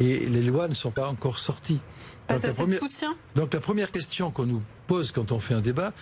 Et 0.00 0.26
les 0.26 0.42
lois 0.42 0.66
ne 0.66 0.74
sont 0.74 0.90
pas 0.90 1.09
encore 1.09 1.38
sorties. 1.38 1.80
Donc, 2.28 2.42
la 2.42 2.52
première, 2.54 2.80
donc 3.34 3.52
la 3.54 3.60
première 3.60 3.90
question 3.90 4.30
qu'on 4.30 4.46
nous 4.46 4.62
pose 4.87 5.12
quand 5.12 5.30
on 5.30 5.40
fait 5.40 5.54
un 5.54 5.60
débat, 5.60 5.92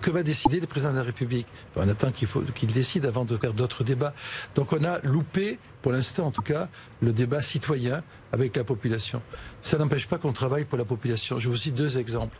que 0.00 0.10
va 0.10 0.22
décider 0.22 0.58
le 0.58 0.66
président 0.66 0.92
de 0.92 0.98
la 0.98 1.04
République? 1.04 1.46
On 1.76 1.88
attend 1.88 2.10
qu'il 2.10 2.26
faut 2.26 2.40
qu'il 2.40 2.72
décide 2.72 3.06
avant 3.06 3.24
de 3.24 3.36
faire 3.36 3.52
d'autres 3.52 3.84
débats. 3.84 4.12
Donc 4.56 4.72
on 4.72 4.82
a 4.84 4.98
loupé, 5.00 5.58
pour 5.82 5.92
l'instant 5.92 6.26
en 6.26 6.30
tout 6.30 6.42
cas, 6.42 6.68
le 7.00 7.12
débat 7.12 7.42
citoyen 7.42 8.02
avec 8.32 8.56
la 8.56 8.64
population. 8.64 9.22
Ça 9.62 9.78
n'empêche 9.78 10.08
pas 10.08 10.18
qu'on 10.18 10.32
travaille 10.32 10.64
pour 10.64 10.78
la 10.78 10.84
population. 10.84 11.38
Je 11.38 11.48
vous 11.48 11.56
cite 11.56 11.74
deux 11.74 11.96
exemples. 11.96 12.38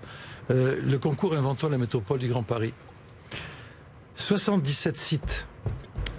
Euh, 0.50 0.80
le 0.82 0.98
concours 0.98 1.34
Inventons 1.34 1.68
la 1.68 1.78
métropole 1.78 2.18
du 2.18 2.28
Grand 2.28 2.42
Paris. 2.42 2.72
77 4.16 4.96
sites 4.96 5.46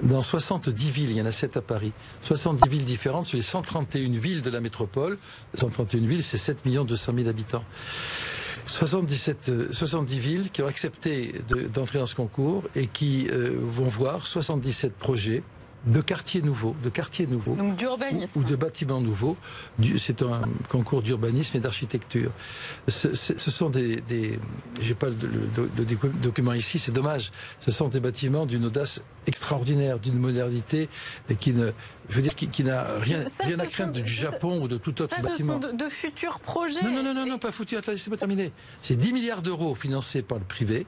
dans 0.04 0.22
70 0.22 0.90
villes, 0.92 1.12
il 1.12 1.18
y 1.18 1.22
en 1.22 1.26
a 1.26 1.32
7 1.32 1.58
à 1.58 1.62
Paris, 1.62 1.92
70 2.24 2.70
villes 2.70 2.86
différentes 2.86 3.26
sur 3.26 3.38
les 3.38 3.44
131 3.44 4.18
villes 4.18 4.42
de 4.42 4.50
la 4.50 4.62
métropole. 4.62 5.18
131 5.56 6.08
villes, 6.08 6.24
c'est 6.24 6.38
7 6.38 6.60
200 6.66 7.14
000 7.16 7.28
habitants. 7.28 7.64
77, 8.66 9.72
70 9.72 10.16
euh, 10.16 10.20
villes 10.20 10.50
qui 10.52 10.62
ont 10.62 10.68
accepté 10.68 11.36
d'entrer 11.74 12.00
dans 12.00 12.06
ce 12.06 12.16
concours 12.16 12.64
et 12.76 12.88
qui 12.88 13.28
euh, 13.30 13.56
vont 13.60 13.88
voir 13.88 14.26
77 14.26 14.94
projets 14.94 15.44
de 15.86 16.02
quartiers 16.02 16.42
nouveaux, 16.42 16.76
de 16.84 16.90
quartiers 16.90 17.26
nouveaux, 17.26 17.56
Donc 17.56 17.76
d'urbanisme 17.76 18.42
ou, 18.42 18.44
de 18.44 18.56
bâtiments 18.56 19.00
nouveaux. 19.00 19.38
C'est 19.98 20.22
un 20.22 20.42
concours 20.68 21.02
d'urbanisme 21.02 21.58
et 21.58 21.60
d'architecture. 21.60 22.32
Ce, 22.88 23.14
sont 23.16 23.70
des, 23.70 24.02
des 24.02 24.40
j'ai 24.82 24.94
pas 24.94 25.08
le, 25.10 25.16
le, 25.78 26.10
document 26.22 26.54
ici, 26.54 26.80
c'est 26.80 26.92
dommage. 26.92 27.32
Ce 27.62 27.72
sont 27.72 27.88
des 27.88 28.00
bâtiments 28.00 28.46
d'une 28.46 28.66
audace 28.66 29.02
extraordinaire, 29.26 30.00
d'une 30.00 30.18
modernité 30.18 30.90
et 31.30 31.36
qui 31.36 31.54
ne, 31.54 31.72
je 32.10 32.16
veux 32.16 32.22
dire, 32.22 32.36
qui, 32.36 32.64
n'a 32.64 32.84
rien, 33.00 33.24
rien 33.40 33.60
à 33.60 33.66
craindre 33.66 33.94
du 33.94 34.12
Japon 34.12 34.60
ou 34.62 34.68
de 34.68 34.78
tout 34.78 35.02
autre 35.02 35.16
ça, 35.16 35.22
bâtiment. 35.22 35.62
Ce 35.62 35.70
sont 35.70 35.76
de, 35.76 35.90
futurs 35.90 36.40
projets. 36.40 36.84
Non, 36.84 36.92
non, 36.92 37.04
non, 37.04 37.14
non, 37.14 37.26
non 37.26 37.40
pas 37.40 37.52
foutu. 37.52 37.78
Attends, 37.78 37.92
laissez-moi 37.92 38.18
terminer. 38.18 38.52
C'est 38.82 38.96
10 38.96 39.14
milliards 39.14 39.42
d'euros 39.42 39.76
financés 39.76 40.22
par 40.22 40.40
le 40.40 40.46
privé. 40.46 40.86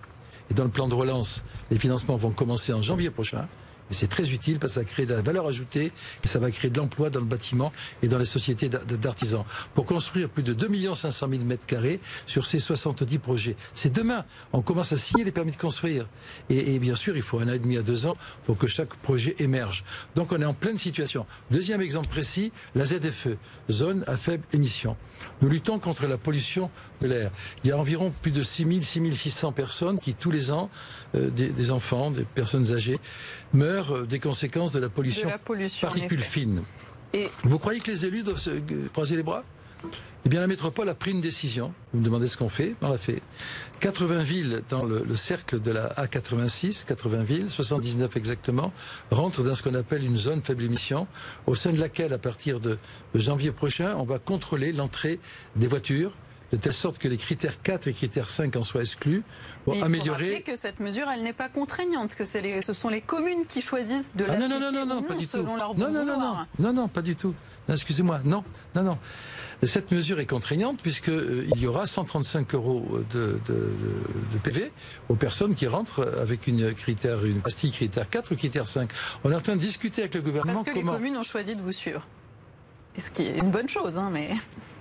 Et 0.50 0.54
dans 0.54 0.66
le 0.66 0.70
plan 0.70 0.90
de 0.90 0.96
relance, 0.96 1.44
les 1.70 1.80
financements 1.80 2.18
vont 2.18 2.32
commencer 2.32 2.74
en 2.74 2.82
janvier 2.82 3.10
prochain. 3.10 3.48
Et 3.92 3.94
c'est 3.94 4.08
très 4.08 4.30
utile 4.30 4.58
parce 4.58 4.74
que 4.74 4.80
ça 4.80 4.86
crée 4.86 5.06
de 5.06 5.14
la 5.14 5.22
valeur 5.22 5.46
ajoutée 5.48 5.92
et 6.24 6.28
ça 6.28 6.40
va 6.40 6.50
créer 6.50 6.72
de 6.72 6.78
l'emploi 6.78 7.10
dans 7.10 7.20
le 7.20 7.26
bâtiment 7.26 7.72
et 8.02 8.08
dans 8.08 8.18
les 8.18 8.26
sociétés 8.26 8.70
d'artisans. 8.70 9.44
Pour 9.76 9.86
construire 9.86 10.30
plus 10.30 10.44
de 10.44 10.54
2 10.54 10.96
500 10.96 11.28
000 11.30 11.44
mètres 11.44 11.66
carrés 11.66 12.00
sur 12.26 12.46
ces 12.46 12.60
70 12.60 13.20
projets. 13.20 13.56
C'est 13.74 13.92
demain. 13.92 14.26
On 14.54 14.62
commence 14.62 14.94
à 14.94 14.98
signer 14.98 15.26
les 15.26 15.32
permis 15.32 15.52
de 15.52 15.58
construire. 15.58 16.08
Et, 16.50 16.80
bien 16.80 16.96
sûr, 16.96 17.16
il 17.18 17.22
faut 17.22 17.40
un 17.40 17.50
an 17.50 17.54
et 17.54 17.60
demi 17.60 17.78
à 17.78 17.82
deux 17.82 18.08
ans 18.08 18.16
pour 18.46 18.58
que 18.58 18.68
chaque 18.68 18.96
projet 18.96 19.36
émerge. 19.40 19.84
Donc 20.16 20.32
on 20.32 20.42
est 20.42 20.46
en 20.46 20.54
pleine 20.54 20.78
situation. 20.78 21.26
Deuxième 21.50 21.82
exemple 21.82 22.08
précis, 22.08 22.52
la 22.76 22.86
ZFE, 22.86 23.38
zone 23.70 24.04
à 24.08 24.16
faible 24.18 24.44
émission. 24.54 24.96
Nous 25.42 25.50
luttons 25.50 25.80
contre 25.80 26.08
la 26.08 26.18
pollution 26.18 26.70
de 27.02 27.08
l'air. 27.08 27.32
Il 27.64 27.70
y 27.70 27.74
a 27.74 27.78
environ 27.78 28.14
plus 28.22 28.32
de 28.32 28.44
6 28.44 28.66
000, 28.66 28.82
6 28.82 29.16
600 29.16 29.52
personnes 29.52 30.00
qui, 30.00 30.14
tous 30.14 30.32
les 30.32 30.52
ans, 30.52 30.70
euh, 31.16 31.30
des, 31.30 31.72
enfants, 31.72 32.12
des 32.12 32.24
personnes 32.24 32.74
âgées, 32.74 33.00
meurent 33.54 33.81
euh, 33.90 34.06
des 34.06 34.20
conséquences 34.20 34.72
de 34.72 34.80
la 34.80 34.90
pollution, 34.90 35.30
de 35.30 35.82
particules 35.82 36.22
fines. 36.22 36.62
Et... 37.14 37.30
Vous 37.44 37.60
croyez 37.60 37.80
que 37.80 37.92
les 37.92 38.06
élus 38.06 38.24
doivent 38.24 38.40
se 38.40 38.52
croiser 38.94 39.16
les 39.16 39.24
bras? 39.24 39.44
Eh 40.24 40.30
bien, 40.30 40.40
la 40.40 40.48
métropole 40.48 40.88
a 40.88 40.94
pris 40.94 41.12
une 41.12 41.22
décision. 41.22 41.74
Vous 41.92 42.00
me 42.00 42.06
demandez 42.06 42.28
ce 42.28 42.38
qu'on 42.38 42.50
fait 42.50 42.76
On 42.82 42.90
l'a 42.90 43.00
fait. 43.00 43.24
80 43.80 44.22
villes 44.22 44.62
dans 44.70 44.86
le, 44.86 45.16
cercle 45.16 45.60
de 45.60 45.72
la 45.72 45.88
A86, 45.96 46.86
80 46.86 47.24
villes, 47.24 47.50
79 47.50 48.16
exactement, 48.16 48.72
rentrent 49.10 49.42
dans 49.42 49.56
ce 49.56 49.64
qu'on 49.64 49.74
appelle 49.74 50.04
une 50.04 50.18
zone 50.18 50.44
faible 50.44 50.64
émission, 50.64 51.08
au 51.48 51.56
sein 51.56 51.72
de 51.72 51.80
laquelle, 51.80 52.14
à 52.14 52.20
partir 52.20 52.60
de 52.60 52.78
janvier 53.16 53.52
prochain, 53.52 53.96
on 53.98 54.04
va 54.04 54.20
contrôler 54.20 54.72
l'entrée 54.72 55.20
des 55.56 55.66
voitures, 55.66 56.14
de 56.52 56.58
telle 56.58 56.74
sorte 56.74 56.98
que 56.98 57.08
les 57.08 57.18
critères 57.18 57.62
4 57.62 57.88
et 57.88 57.94
critères 57.94 58.30
5 58.30 58.56
en 58.56 58.64
soient 58.64 58.82
exclus 58.82 59.24
pour 59.64 59.76
il 59.76 59.84
améliorer. 59.84 60.38
Faut 60.38 60.52
que 60.52 60.58
cette 60.58 60.80
mesure, 60.80 61.08
elle 61.14 61.24
n'est 61.24 61.34
pas 61.34 61.50
contraignante, 61.50 62.16
que 62.16 62.24
les, 62.40 62.62
ce 62.62 62.74
sont 62.74 62.90
les 62.90 63.02
communes 63.02 63.46
qui 63.48 63.62
choisissent 63.62 64.16
de 64.16 64.26
ah 64.28 64.38
non, 64.38 64.50
non, 64.50 64.60
non, 64.60 64.72
non, 64.72 64.86
non, 64.86 65.04
pas 65.04 65.16
du 65.16 65.28
tout. 65.28 65.38
non, 65.38 65.58
non, 65.58 65.92
non, 65.92 66.06
non, 66.06 66.46
non, 66.60 66.74
non, 66.74 66.88
pas 66.88 67.02
du 67.02 67.16
tout. 67.16 67.34
Excusez-moi, 67.70 68.22
non, 68.26 68.44
non, 68.76 68.84
non. 68.84 68.98
Cette 69.64 69.92
mesure 69.92 70.20
est 70.20 70.26
contraignante 70.26 70.80
puisque 70.82 71.10
euh, 71.10 71.48
il 71.54 71.62
y 71.62 71.68
aura 71.68 71.86
135 71.86 72.56
euros 72.56 73.00
de, 73.14 73.40
de, 73.48 73.74
de, 74.34 74.38
PV 74.44 74.72
aux 75.08 75.16
personnes 75.16 75.54
qui 75.54 75.68
rentrent 75.68 76.02
avec 76.20 76.48
une 76.48 76.74
critère, 76.74 77.24
une 77.24 77.42
pastille 77.42 77.72
critère 77.72 78.10
4 78.10 78.32
ou 78.32 78.36
critère 78.36 78.68
5. 78.68 78.90
On 79.24 79.32
est 79.32 79.36
en 79.36 79.42
train 79.42 79.56
de 79.56 79.62
discuter 79.62 80.02
avec 80.02 80.16
le 80.16 80.22
gouvernement. 80.22 80.64
Parce 80.64 80.66
que 80.66 80.74
les 80.74 80.84
communes 80.84 81.16
ont 81.16 81.24
choisi 81.24 81.56
de 81.56 81.62
vous 81.62 81.72
suivre. 81.72 82.08
Ce 82.98 83.10
qui 83.10 83.24
est 83.24 83.38
une 83.38 83.52
bonne 83.52 83.70
chose, 83.70 83.98
hein, 83.98 84.10
mais. 84.12 84.32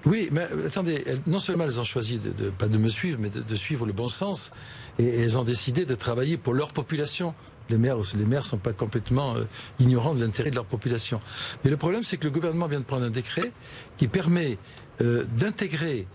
Oui, 0.04 0.28
mais 0.32 0.48
attendez, 0.66 1.04
non 1.26 1.38
seulement 1.38 1.64
elles 1.64 1.78
ont 1.78 1.84
choisi 1.84 2.18
de, 2.18 2.50
pas 2.50 2.66
de 2.66 2.76
me 2.76 2.88
suivre, 2.88 3.18
mais 3.20 3.30
de, 3.30 3.54
suivre 3.54 3.86
le 3.86 3.92
bon 3.92 4.08
sens, 4.08 4.50
et, 4.98 5.22
elles 5.22 5.38
ont 5.38 5.44
décidé 5.44 5.84
de 5.84 5.94
travailler 5.94 6.36
pour 6.36 6.54
leur 6.54 6.72
population, 6.72 7.34
Les 7.68 7.78
maires, 7.78 7.98
les 8.14 8.24
maires 8.24 8.46
sont 8.46 8.58
pas 8.58 8.72
complètement 8.72 9.36
euh, 9.36 9.44
ignorants 9.78 10.14
de 10.14 10.24
l'intérêt 10.24 10.50
de 10.50 10.56
leur 10.56 10.64
population. 10.64 11.20
Mais 11.62 11.70
le 11.70 11.76
problème, 11.76 12.02
c'est 12.02 12.16
que 12.16 12.24
le 12.24 12.30
gouvernement 12.30 12.66
vient 12.66 12.80
de 12.80 12.84
prendre 12.84 13.04
un 13.04 13.10
décret 13.10 13.52
qui 13.96 14.08
permet 14.08 14.58
euh, 15.00 15.24
d'intégrer 15.38 16.08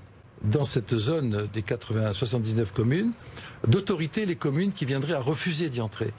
dans 0.52 0.64
cette 0.64 0.96
zone 0.98 1.48
des 1.54 1.62
80 1.62 2.14
79 2.14 2.72
communes 2.72 3.12
d'autorité 3.68 4.26
les 4.26 4.36
communes 4.36 4.72
qui 4.72 4.86
viendraient 4.86 5.14
à 5.14 5.20
refuser 5.20 5.70
d'y 5.70 5.82
entrer. 5.82 6.14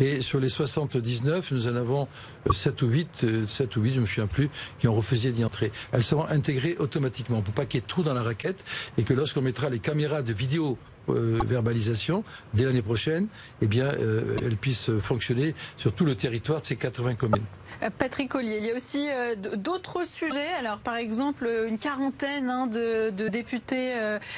Et 0.00 0.20
sur 0.20 0.40
les 0.40 0.48
79, 0.48 1.50
nous 1.52 1.68
en 1.68 1.76
avons 1.76 2.08
7 2.50 2.82
ou 2.82 2.86
8, 2.88 3.46
7 3.46 3.76
ou 3.76 3.82
8, 3.82 3.94
je 3.94 4.00
me 4.00 4.06
souviens 4.06 4.26
plus, 4.26 4.50
qui 4.78 4.88
ont 4.88 4.94
refusé 4.94 5.32
d'y 5.32 5.44
entrer. 5.44 5.72
Elles 5.92 6.02
seront 6.02 6.26
intégrées 6.26 6.76
automatiquement 6.78 7.42
pour 7.42 7.54
pas 7.54 7.66
qu'il 7.66 7.80
y 7.80 7.82
ait 7.82 7.86
trou 7.86 8.02
dans 8.02 8.14
la 8.14 8.22
raquette 8.22 8.64
et 8.98 9.02
que 9.02 9.14
lorsqu'on 9.14 9.42
mettra 9.42 9.68
les 9.68 9.78
caméras 9.78 10.22
de 10.22 10.32
vidéo 10.32 10.78
euh, 11.08 11.40
verbalisation 11.44 12.22
dès 12.54 12.64
l'année 12.64 12.82
prochaine, 12.82 13.26
eh 13.60 13.66
bien, 13.66 13.86
euh, 13.86 14.36
elles 14.42 14.56
puissent 14.56 14.90
fonctionner 15.00 15.54
sur 15.76 15.92
tout 15.92 16.04
le 16.04 16.14
territoire 16.14 16.60
de 16.60 16.66
ces 16.66 16.76
80 16.76 17.16
communes. 17.16 17.42
Euh, 17.82 17.90
Patrick 17.98 18.28
Collier, 18.28 18.58
il 18.58 18.66
y 18.66 18.70
a 18.70 18.76
aussi 18.76 19.08
d'autres 19.56 20.06
sujets. 20.06 20.52
Alors, 20.58 20.78
par 20.78 20.96
exemple, 20.96 21.48
une 21.66 21.78
quarantaine 21.78 22.50
hein, 22.50 22.66
de, 22.66 23.10
de, 23.10 23.28
députés 23.28 23.94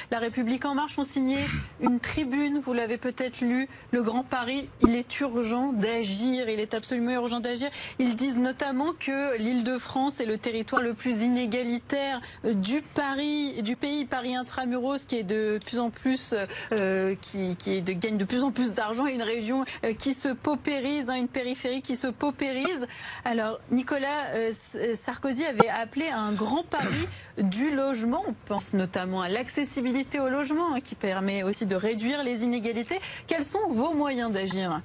La 0.09 0.19
République 0.19 0.65
En 0.65 0.73
Marche 0.73 0.97
ont 0.97 1.03
signé 1.03 1.45
une 1.81 1.99
tribune. 1.99 2.59
Vous 2.59 2.73
l'avez 2.73 2.97
peut-être 2.97 3.41
lu. 3.41 3.67
Le 3.91 4.01
Grand 4.01 4.23
Paris, 4.23 4.67
il 4.81 4.95
est 4.95 5.19
urgent 5.19 5.73
d'agir. 5.73 6.49
Il 6.49 6.59
est 6.59 6.73
absolument 6.73 7.11
urgent 7.11 7.39
d'agir. 7.39 7.69
Ils 7.99 8.15
disent 8.15 8.37
notamment 8.37 8.93
que 8.97 9.37
l'Île-de-France 9.37 10.19
est 10.19 10.25
le 10.25 10.37
territoire 10.37 10.81
le 10.81 10.93
plus 10.93 11.21
inégalitaire 11.21 12.21
du 12.43 12.81
Paris, 12.81 13.61
du 13.61 13.75
pays 13.75 14.05
Paris 14.05 14.35
intramuros, 14.35 15.05
qui 15.05 15.17
est 15.17 15.23
de 15.23 15.59
plus 15.65 15.79
en 15.79 15.89
plus 15.89 16.33
euh, 16.71 17.15
qui, 17.19 17.55
qui 17.55 17.81
de, 17.81 17.93
gagne 17.93 18.17
de 18.17 18.25
plus 18.25 18.43
en 18.43 18.51
plus 18.51 18.73
d'argent 18.73 19.07
et 19.07 19.13
une 19.13 19.21
région 19.21 19.65
euh, 19.83 19.93
qui 19.93 20.13
se 20.13 20.29
paupérise, 20.29 21.09
hein, 21.09 21.15
une 21.15 21.27
périphérie 21.27 21.81
qui 21.81 21.95
se 21.95 22.07
paupérise. 22.07 22.87
Alors, 23.23 23.59
Nicolas 23.71 24.27
euh, 24.35 24.51
Sarkozy 24.95 25.45
avait 25.45 25.69
appelé 25.69 26.07
un 26.09 26.33
grand 26.33 26.63
pari 26.63 27.07
du 27.37 27.75
logement. 27.75 28.23
On 28.27 28.33
pense 28.47 28.73
notamment 28.73 29.21
à 29.21 29.29
l'accessibilité 29.29 30.19
au 30.19 30.29
logement, 30.29 30.73
hein, 30.73 30.81
qui 30.81 30.95
permet 30.95 31.43
aussi 31.43 31.65
de 31.65 31.75
réduire 31.75 32.23
les 32.23 32.43
inégalités. 32.43 32.99
Quels 33.27 33.43
sont 33.43 33.69
vos 33.69 33.93
moyens 33.93 34.31
d'agir? 34.31 34.81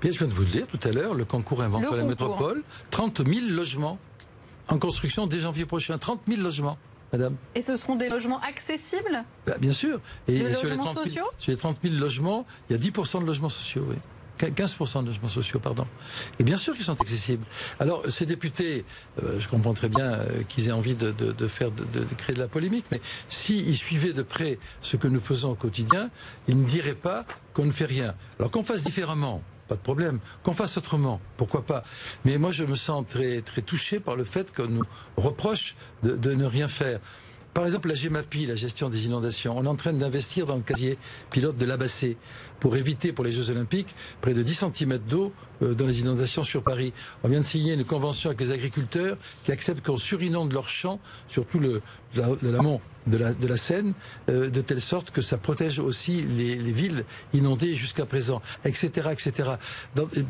Bien, 0.00 0.12
je 0.12 0.18
viens 0.18 0.28
de 0.28 0.34
vous 0.34 0.42
le 0.42 0.50
dire 0.50 0.66
tout 0.66 0.80
à 0.84 0.90
l'heure, 0.90 1.14
le 1.14 1.24
concours 1.24 1.62
inventé 1.62 1.96
la 1.96 2.04
métropole, 2.04 2.62
30 2.90 3.26
000 3.26 3.46
logements 3.48 3.98
en 4.68 4.78
construction 4.78 5.26
dès 5.26 5.40
janvier 5.40 5.66
prochain, 5.66 5.98
30 5.98 6.20
000 6.26 6.40
logements. 6.40 6.78
Et 7.54 7.62
ce 7.62 7.76
seront 7.76 7.96
des 7.96 8.08
logements 8.08 8.40
accessibles 8.40 9.24
bah, 9.46 9.56
Bien 9.58 9.72
sûr. 9.72 10.00
Et, 10.28 10.38
des 10.38 10.48
logements 10.50 10.92
sociaux? 10.92 11.24
Sur 11.38 11.52
les 11.52 11.58
30 11.58 11.78
000 11.82 11.94
logements, 11.94 12.46
il 12.68 12.76
y 12.76 12.78
a 12.78 12.82
10% 12.82 13.20
de 13.20 13.26
logements 13.26 13.48
sociaux, 13.48 13.86
oui. 13.88 13.96
15% 14.38 15.02
de 15.02 15.06
logements 15.06 15.28
sociaux, 15.28 15.60
pardon. 15.60 15.86
Et 16.38 16.44
bien 16.44 16.56
sûr 16.56 16.74
qu'ils 16.74 16.84
sont 16.84 17.00
accessibles. 17.00 17.44
Alors, 17.78 18.02
ces 18.10 18.26
députés, 18.26 18.84
euh, 19.22 19.38
je 19.38 19.48
comprends 19.48 19.74
très 19.74 19.88
bien 19.88 20.12
euh, 20.12 20.42
qu'ils 20.48 20.68
aient 20.68 20.72
envie 20.72 20.94
de, 20.94 21.12
faire, 21.46 21.70
de, 21.70 22.04
créer 22.16 22.34
de 22.34 22.40
la 22.40 22.48
polémique, 22.48 22.84
mais 22.92 23.00
s'ils 23.28 23.76
suivaient 23.76 24.12
de 24.12 24.22
près 24.22 24.58
ce 24.82 24.96
que 24.96 25.06
nous 25.08 25.20
faisons 25.20 25.52
au 25.52 25.54
quotidien, 25.54 26.10
ils 26.48 26.58
ne 26.58 26.66
diraient 26.66 26.94
pas 26.94 27.24
qu'on 27.52 27.64
ne 27.64 27.72
fait 27.72 27.84
rien. 27.84 28.14
Alors 28.38 28.50
qu'on 28.50 28.64
fasse 28.64 28.82
différemment, 28.82 29.42
pas 29.68 29.74
de 29.76 29.80
problème. 29.80 30.18
Qu'on 30.42 30.54
fasse 30.54 30.76
autrement, 30.76 31.20
pourquoi 31.36 31.62
pas. 31.62 31.84
Mais 32.24 32.38
moi, 32.38 32.52
je 32.52 32.64
me 32.64 32.76
sens 32.76 33.04
très, 33.08 33.40
très 33.40 33.62
touché 33.62 34.00
par 34.00 34.16
le 34.16 34.24
fait 34.24 34.54
qu'on 34.54 34.68
nous 34.68 34.84
reproche 35.16 35.74
de, 36.02 36.34
ne 36.34 36.44
rien 36.44 36.68
faire. 36.68 37.00
Par 37.54 37.64
exemple, 37.64 37.88
la 37.88 37.94
GEMAPI, 37.94 38.46
la 38.46 38.56
gestion 38.56 38.88
des 38.88 39.06
inondations, 39.06 39.56
on 39.56 39.64
est 39.64 39.68
en 39.68 39.76
train 39.76 39.92
d'investir 39.92 40.44
dans 40.44 40.56
le 40.56 40.62
casier 40.62 40.98
pilote 41.30 41.56
de 41.56 41.64
l'Abassé 41.64 42.16
pour 42.58 42.76
éviter 42.76 43.12
pour 43.12 43.24
les 43.24 43.30
Jeux 43.30 43.50
Olympiques 43.50 43.94
près 44.20 44.34
de 44.34 44.42
10 44.42 44.64
cm 44.74 44.98
d'eau 44.98 45.32
euh, 45.62 45.72
dans 45.72 45.86
les 45.86 46.00
inondations 46.00 46.42
sur 46.42 46.64
Paris. 46.64 46.92
On 47.22 47.28
vient 47.28 47.40
de 47.40 47.44
signer 47.44 47.74
une 47.74 47.84
convention 47.84 48.30
avec 48.30 48.40
les 48.40 48.50
agriculteurs 48.50 49.16
qui 49.44 49.52
acceptent 49.52 49.86
qu'on 49.86 49.98
surinonde 49.98 50.52
leurs 50.52 50.68
champs, 50.68 50.98
surtout 51.28 51.60
l'amont 52.42 52.80
de 53.06 53.16
la, 53.16 53.32
de 53.32 53.46
la 53.46 53.56
Seine, 53.56 53.94
euh, 54.28 54.50
de 54.50 54.60
telle 54.60 54.80
sorte 54.80 55.10
que 55.10 55.22
ça 55.22 55.36
protège 55.36 55.78
aussi 55.78 56.22
les, 56.22 56.56
les 56.56 56.72
villes 56.72 57.04
inondées 57.32 57.74
jusqu'à 57.74 58.06
présent, 58.06 58.42
etc. 58.64 59.10
etc. 59.12 59.50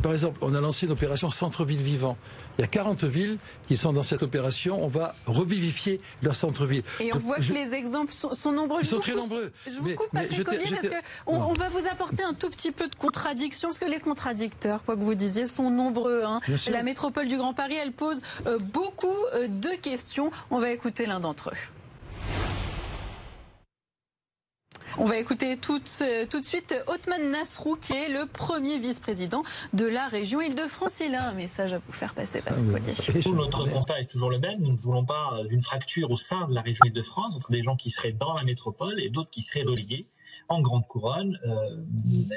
par 0.03 0.13
exemple, 0.13 0.39
on 0.41 0.55
a 0.55 0.61
lancé 0.61 0.87
une 0.87 0.93
opération 0.93 1.31
Centre-ville 1.31 1.83
vivant. 1.83 2.17
Il 2.59 2.61
y 2.61 2.65
a 2.65 2.69
40 2.69 3.05
villes 3.05 3.39
qui 3.67 3.77
sont 3.77 3.93
dans 3.93 4.03
cette 4.03 4.23
opération. 4.23 4.83
On 4.83 4.89
va 4.89 5.15
revivifier 5.27 6.01
leur 6.23 6.37
centre-ville. 6.37 6.85
Et 7.01 7.11
on 7.15 7.19
voit 7.19 7.37
que 7.37 7.53
les 7.53 7.75
exemples 7.75 8.13
sont, 8.13 8.53
nombreux. 8.53 8.81
Ils 8.83 8.87
sont 8.87 9.01
très 9.01 9.15
nombreux. 9.15 9.53
Je 9.67 9.79
vous 9.79 9.95
coupe, 9.95 10.11
Patrick 10.13 10.45
Collier, 10.45 10.65
parce 10.71 10.89
qu'on 11.25 11.35
on 11.35 11.53
va 11.53 11.69
vous 11.69 11.87
apporter 11.91 12.23
un 12.23 12.35
tout 12.35 12.51
petit 12.51 12.71
peu 12.71 12.89
de 12.89 12.95
contradiction, 12.95 13.69
parce 13.69 13.79
que 13.79 13.91
les 13.91 14.01
contradicteurs, 14.01 14.85
quoi 14.85 14.97
que 14.97 15.03
vous 15.03 15.15
disiez, 15.15 15.47
sont 15.47 15.71
nombreux. 15.71 16.23
Hein. 16.25 16.41
La 16.71 16.83
métropole 16.83 17.27
du 17.27 17.37
Grand 17.37 17.55
Paris, 17.55 17.75
elle 17.75 17.93
pose 17.93 18.21
euh, 18.47 18.59
beaucoup 18.59 19.09
euh, 19.35 19.49
de 19.49 19.71
questions. 19.81 20.31
On 20.51 20.61
va 20.61 20.71
écouter 20.71 21.07
l'un 21.07 21.21
d'entre 21.21 21.51
eux. 21.51 21.84
On 24.97 25.07
va 25.07 25.19
écouter 25.19 25.57
tout, 25.57 25.81
tout 26.31 26.41
de 26.41 26.47
suite 26.47 26.75
Othman 26.87 27.31
Nasrou, 27.31 27.77
qui 27.77 27.93
est 27.93 28.09
le 28.09 28.27
premier 28.27 28.79
vice-président 28.79 29.43
de 29.73 29.87
la 29.87 30.07
région 30.07 30.41
Île-de-France. 30.41 31.01
Il 31.05 31.17
a 31.17 31.29
un 31.29 31.35
message 31.35 31.73
à 31.73 31.79
vous 31.79 31.93
faire 31.93 32.15
passer, 32.15 32.41
par 32.41 32.55
ah 32.57 33.29
Notre 33.31 33.69
constat 33.69 34.01
est 34.01 34.07
toujours 34.07 34.31
le 34.31 34.39
même. 34.39 34.61
Nous 34.61 34.73
ne 34.73 34.77
voulons 34.77 35.05
pas 35.05 35.31
euh, 35.33 35.47
d'une 35.47 35.63
fracture 35.63 36.13
au 36.13 36.17
sein 36.17 36.47
de 36.47 36.55
la 36.55 36.61
région 36.61 36.85
Île-de-France 36.85 37.35
entre 37.35 37.51
des 37.51 37.63
gens 37.63 37.75
qui 37.75 37.91
seraient 37.91 38.13
dans 38.13 38.35
la 38.35 38.45
métropole 38.45 39.01
et 39.01 39.11
d'autres 39.11 39.31
qui 39.31 39.43
seraient 39.43 39.65
relayés 39.65 40.07
en 40.49 40.61
grande 40.61 40.87
couronne, 40.87 41.39
euh, 41.47 41.83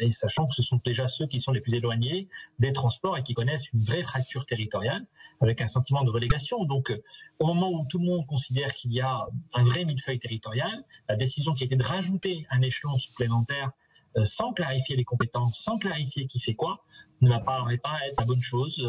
et 0.02 0.12
sachant 0.12 0.48
que 0.48 0.56
ce 0.56 0.62
sont 0.62 0.80
déjà 0.84 1.08
ceux 1.08 1.28
qui 1.28 1.40
sont 1.40 1.52
les 1.52 1.62
plus 1.62 1.74
éloignés 1.76 2.28
des 2.60 2.74
transports 2.74 3.18
et 3.18 3.24
qui 3.24 3.34
connaissent 3.34 3.72
une 3.74 3.82
vraie 3.82 4.04
fracture 4.04 4.46
territoriale, 4.46 5.06
avec 5.42 5.62
un 5.62 5.68
sentiment 5.68 6.04
de 6.04 6.10
relégation. 6.10 6.64
Donc, 6.66 6.92
euh, 6.92 7.02
au 7.40 7.48
moment 7.48 7.70
où 7.72 7.86
tout 7.90 8.00
le 8.00 8.06
monde 8.06 8.26
considère 8.26 8.72
qu'il 8.74 8.94
y 8.94 9.02
a 9.02 9.28
un 9.54 9.64
vrai 9.64 9.86
millefeuille 9.86 10.20
territorial, 10.20 10.84
la 11.10 11.16
décision 11.16 11.54
qui 11.54 11.64
a 11.64 11.66
été 11.66 11.76
de 11.76 11.84
rajouter 11.84 12.46
un 12.50 12.62
échelon 12.62 12.98
supplémentaire 12.98 13.72
euh, 14.18 14.26
sans 14.26 14.54
clarifier 14.54 14.96
les 14.96 15.04
compétences, 15.04 15.60
sans 15.60 15.78
clarifier 15.78 16.26
qui 16.26 16.40
fait 16.40 16.56
quoi, 16.56 16.84
ne 17.22 17.30
va 17.30 17.40
pas, 17.40 17.66
être 17.72 18.20
la 18.20 18.26
bonne 18.26 18.42
chose 18.42 18.80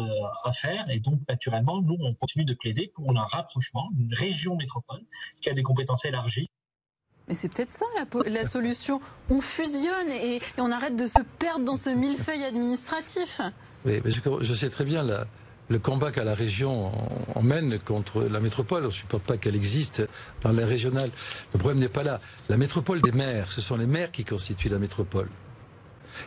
à 0.43 0.51
faire. 0.51 0.87
Et 0.91 0.99
donc, 0.99 1.19
naturellement, 1.27 1.81
nous, 1.81 1.97
on 1.99 2.13
continue 2.13 2.45
de 2.45 2.53
plaider 2.53 2.91
pour 2.93 3.09
un 3.09 3.23
rapprochement, 3.23 3.89
une 3.97 4.13
région 4.13 4.55
métropole 4.55 5.01
qui 5.41 5.49
a 5.49 5.53
des 5.53 5.63
compétences 5.63 6.05
élargies 6.05 6.47
mais 7.29 7.35
c'est 7.35 7.47
peut-être 7.47 7.69
ça 7.69 7.85
la, 8.25 8.45
solution. 8.45 8.99
On 9.29 9.39
fusionne 9.39 10.09
et, 10.09 10.41
on 10.57 10.71
arrête 10.71 10.95
de 10.95 11.05
se 11.05 11.21
perdre 11.37 11.63
dans 11.63 11.75
ce 11.75 11.91
millefeuille 11.91 12.43
administratif. 12.43 13.39
Oui, 13.85 14.01
je, 14.41 14.53
sais 14.53 14.69
très 14.69 14.83
bien 14.83 15.05
le 15.69 15.77
combat 15.77 16.11
qu'à 16.11 16.23
la 16.23 16.33
région 16.33 16.91
on, 17.35 17.43
mène 17.43 17.77
contre 17.79 18.23
la 18.23 18.39
métropole. 18.39 18.83
On 18.83 18.87
ne 18.87 18.91
supporte 18.91 19.23
pas 19.23 19.37
qu'elle 19.37 19.55
existe 19.55 20.01
dans 20.41 20.51
la 20.51 20.65
régionale. 20.65 21.11
Le 21.53 21.59
problème 21.59 21.79
n'est 21.79 21.87
pas 21.87 22.03
là. 22.03 22.19
La 22.49 22.57
métropole 22.57 23.01
des 23.01 23.11
maires, 23.11 23.51
ce 23.51 23.61
sont 23.61 23.77
les 23.77 23.85
maires 23.85 24.11
qui 24.11 24.25
constituent 24.25 24.69
la 24.69 24.79
métropole. 24.79 25.29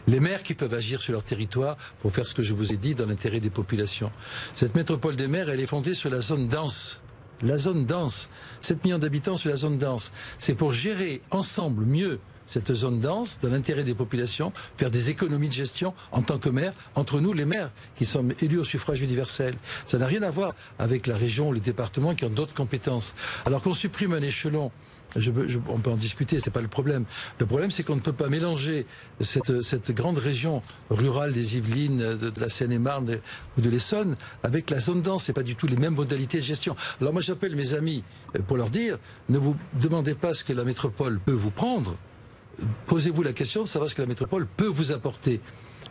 Les 0.06 0.20
maires 0.20 0.44
qui 0.44 0.54
peuvent 0.54 0.72
agir 0.72 1.02
sur 1.02 1.12
leur 1.12 1.24
territoire 1.24 1.76
pour 2.00 2.12
faire 2.12 2.26
ce 2.26 2.34
que 2.34 2.44
je 2.44 2.54
vous 2.54 2.72
ai 2.72 2.76
dit 2.76 2.94
dans 2.94 3.06
l'intérêt 3.06 3.40
des 3.40 3.50
populations. 3.50 4.12
Cette 4.54 4.76
métropole 4.76 5.16
des 5.16 5.26
maires, 5.26 5.50
elle 5.50 5.60
est 5.60 5.66
fondée 5.66 5.94
sur 5.94 6.08
la 6.08 6.20
zone 6.20 6.48
dense 6.48 7.01
la 7.42 7.59
zone 7.59 7.87
dense. 7.87 8.28
7 8.61 8.85
millions 8.85 8.98
d'habitants 8.98 9.37
sur 9.37 9.50
la 9.50 9.57
zone 9.57 9.78
dense. 9.78 10.12
C'est 10.38 10.55
pour 10.55 10.72
gérer 10.72 11.22
ensemble 11.31 11.85
mieux 11.85 12.20
cette 12.46 12.74
zone 12.74 13.00
dense, 13.00 13.38
dans 13.40 13.48
l'intérêt 13.48 13.85
des 13.85 13.94
populations, 13.94 14.52
faire 14.76 14.90
des 14.90 15.11
économies 15.11 15.48
de 15.48 15.55
gestion 15.55 15.94
en 16.11 16.22
tant 16.22 16.38
que 16.38 16.50
maire, 16.50 16.74
entre 16.94 17.20
nous 17.20 17.33
les 17.33 17.46
maires, 17.46 17.70
qui 17.96 18.05
sommes 18.05 18.35
élus 18.42 18.59
au 18.59 18.64
suffrage 18.64 19.00
universel. 19.00 19.55
Ça 19.87 19.96
n'a 19.96 20.07
rien 20.07 20.22
à 20.22 20.31
voir 20.31 20.55
avec 20.78 21.07
la 21.07 21.16
région 21.16 21.48
ou 21.48 21.52
les 21.52 21.61
départements 21.61 22.14
qui 22.14 22.24
ont 22.24 22.31
d'autres 22.31 22.55
compétences. 22.55 23.14
Alors 23.46 23.62
qu'on 23.62 23.74
supprime 23.74 24.12
un 24.12 24.20
échelon 24.20 24.70
on 25.68 25.79
peut 25.79 25.90
en 25.90 25.96
discuter, 25.96 26.38
c'est 26.38 26.51
pas 26.51 26.61
le 26.61 26.68
problème. 26.68 27.05
Le 27.38 27.46
problème, 27.46 27.70
c'est 27.70 27.83
qu'on 27.83 27.96
ne 27.96 28.01
peut 28.01 28.12
pas 28.12 28.29
mélanger 28.29 28.87
cette, 29.20 29.92
grande 29.92 30.18
région 30.18 30.62
rurale 30.90 31.33
des 31.33 31.57
Yvelines, 31.57 32.16
de, 32.16 32.33
la 32.40 32.48
Seine-et-Marne 32.48 33.18
ou 33.57 33.61
de 33.61 33.70
l'Essonne 33.70 34.16
avec 34.42 34.70
la 34.70 34.81
zone 34.81 35.03
dense. 35.03 35.25
C'est 35.25 35.33
pas 35.33 35.42
du 35.42 35.57
tout 35.57 35.66
les 35.66 35.77
mêmes 35.77 35.94
modalités 35.94 36.38
de 36.38 36.44
gestion. 36.44 36.77
Alors 37.01 37.12
moi, 37.12 37.22
j'appelle 37.22 37.57
mes 37.57 37.75
amis 37.75 38.05
euh, 38.37 38.40
pour 38.40 38.57
leur 38.57 38.70
dire 38.70 38.98
ne 39.29 39.38
vous 39.38 39.57
demandez 39.75 40.14
pas 40.14 40.35
ce 40.35 40.44
que 40.44 40.53
la 40.53 40.64
métropole 40.64 41.20
peut 41.20 41.33
vous 41.33 41.51
prendre. 41.51 41.96
Posez-vous 42.87 43.22
la 43.22 43.33
question 43.33 43.62
de 43.62 43.68
savoir 43.68 43.90
ce 43.90 43.94
que 43.94 44.03
la 44.03 44.09
métropole 44.09 44.46
peut 44.46 44.66
vous 44.66 44.92
apporter. 44.92 45.40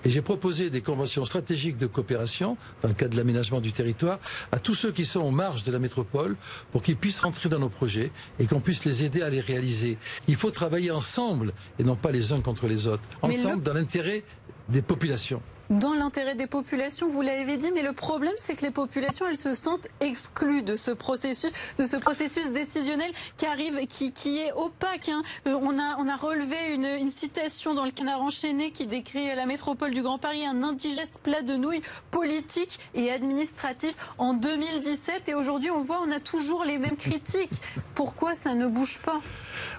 Et 0.04 0.10
j'ai 0.10 0.22
proposé 0.22 0.70
des 0.70 0.82
conventions 0.82 1.26
stratégiques 1.26 1.78
de 1.78 1.88
coopération, 1.88 2.58
dans 2.82 2.90
le 2.90 2.94
cadre 2.94 3.12
de 3.12 3.18
l'aménagement 3.18 3.62
du 3.62 3.72
territoire, 3.72 4.20
à 4.52 4.60
tous 4.60 4.74
ceux 4.74 4.92
qui 4.92 5.06
sont 5.06 5.22
en 5.22 5.32
marge 5.32 5.64
de 5.64 5.72
la 5.72 5.80
métropole 5.80 6.36
pour 6.72 6.82
qu'ils 6.82 6.98
puissent 6.98 7.20
rentrer 7.20 7.50
dans 7.50 7.60
nos 7.60 7.70
projets 7.70 8.12
et 8.40 8.46
qu'on 8.48 8.62
puisse 8.62 8.86
les 8.86 9.04
aider 9.04 9.22
à 9.22 9.30
les 9.30 9.42
réaliser. 9.42 9.98
Il 10.28 10.36
faut 10.36 10.52
travailler 10.52 10.92
ensemble 10.92 11.54
et 11.80 11.84
non 11.84 11.96
pas 11.96 12.12
les 12.12 12.32
uns 12.32 12.42
contre 12.42 12.68
les 12.68 12.88
autres. 12.88 13.04
Ensemble 13.22 13.64
dans 13.64 13.74
l'intérêt 13.74 14.24
des 14.70 14.82
populations. 14.82 15.42
Dans 15.72 15.94
l'intérêt 15.94 16.36
des 16.36 16.48
populations. 16.48 17.10
Vous 17.10 17.22
l'avez 17.22 17.58
dit, 17.58 17.72
mais 17.72 17.82
le 17.82 17.94
problème, 17.94 18.34
c'est 18.38 18.56
que 18.56 18.66
les 18.66 18.72
populations, 18.72 19.26
elles 19.28 19.38
se 19.38 19.56
sentent 19.56 19.88
exclues 20.00 20.62
de 20.62 20.76
ce 20.76 20.92
processus, 20.92 21.52
de 21.80 21.86
ce 21.86 21.98
processus 21.98 22.52
décisionnel 22.52 23.12
qui 23.38 23.46
arrive, 23.46 23.86
qui, 23.88 24.12
qui 24.12 24.40
est 24.40 24.52
opaque. 24.54 25.10
Hein. 25.10 25.24
Euh, 25.48 25.58
on 25.62 25.80
a, 25.80 25.98
on 25.98 26.08
a 26.08 26.16
relevé 26.16 26.74
une, 26.74 26.86
une 26.86 27.10
citation 27.10 27.74
dans 27.74 27.86
le 27.86 27.92
Canard 27.92 28.22
enchaîné 28.22 28.72
qui 28.72 28.86
décrit 28.86 29.34
la 29.36 29.46
métropole 29.46 29.92
du 29.92 30.02
Grand 30.02 30.18
Paris, 30.18 30.46
un 30.46 30.62
indigeste 30.64 31.20
plat 31.24 31.42
de 31.42 31.56
nouilles 31.56 31.82
politique 32.12 32.80
et 32.94 33.12
administratif 33.12 33.96
en 34.18 34.34
2017. 34.34 35.30
Et 35.30 35.34
aujourd'hui, 35.34 35.72
on 35.72 35.82
voit, 35.84 36.02
on 36.06 36.12
a 36.12 36.20
toujours 36.20 36.64
les 36.66 36.78
mêmes 36.78 36.98
critiques. 36.98 37.52
Pourquoi 37.96 38.36
ça 38.36 38.54
ne 38.54 38.68
bouge 38.68 39.00
pas? 39.00 39.22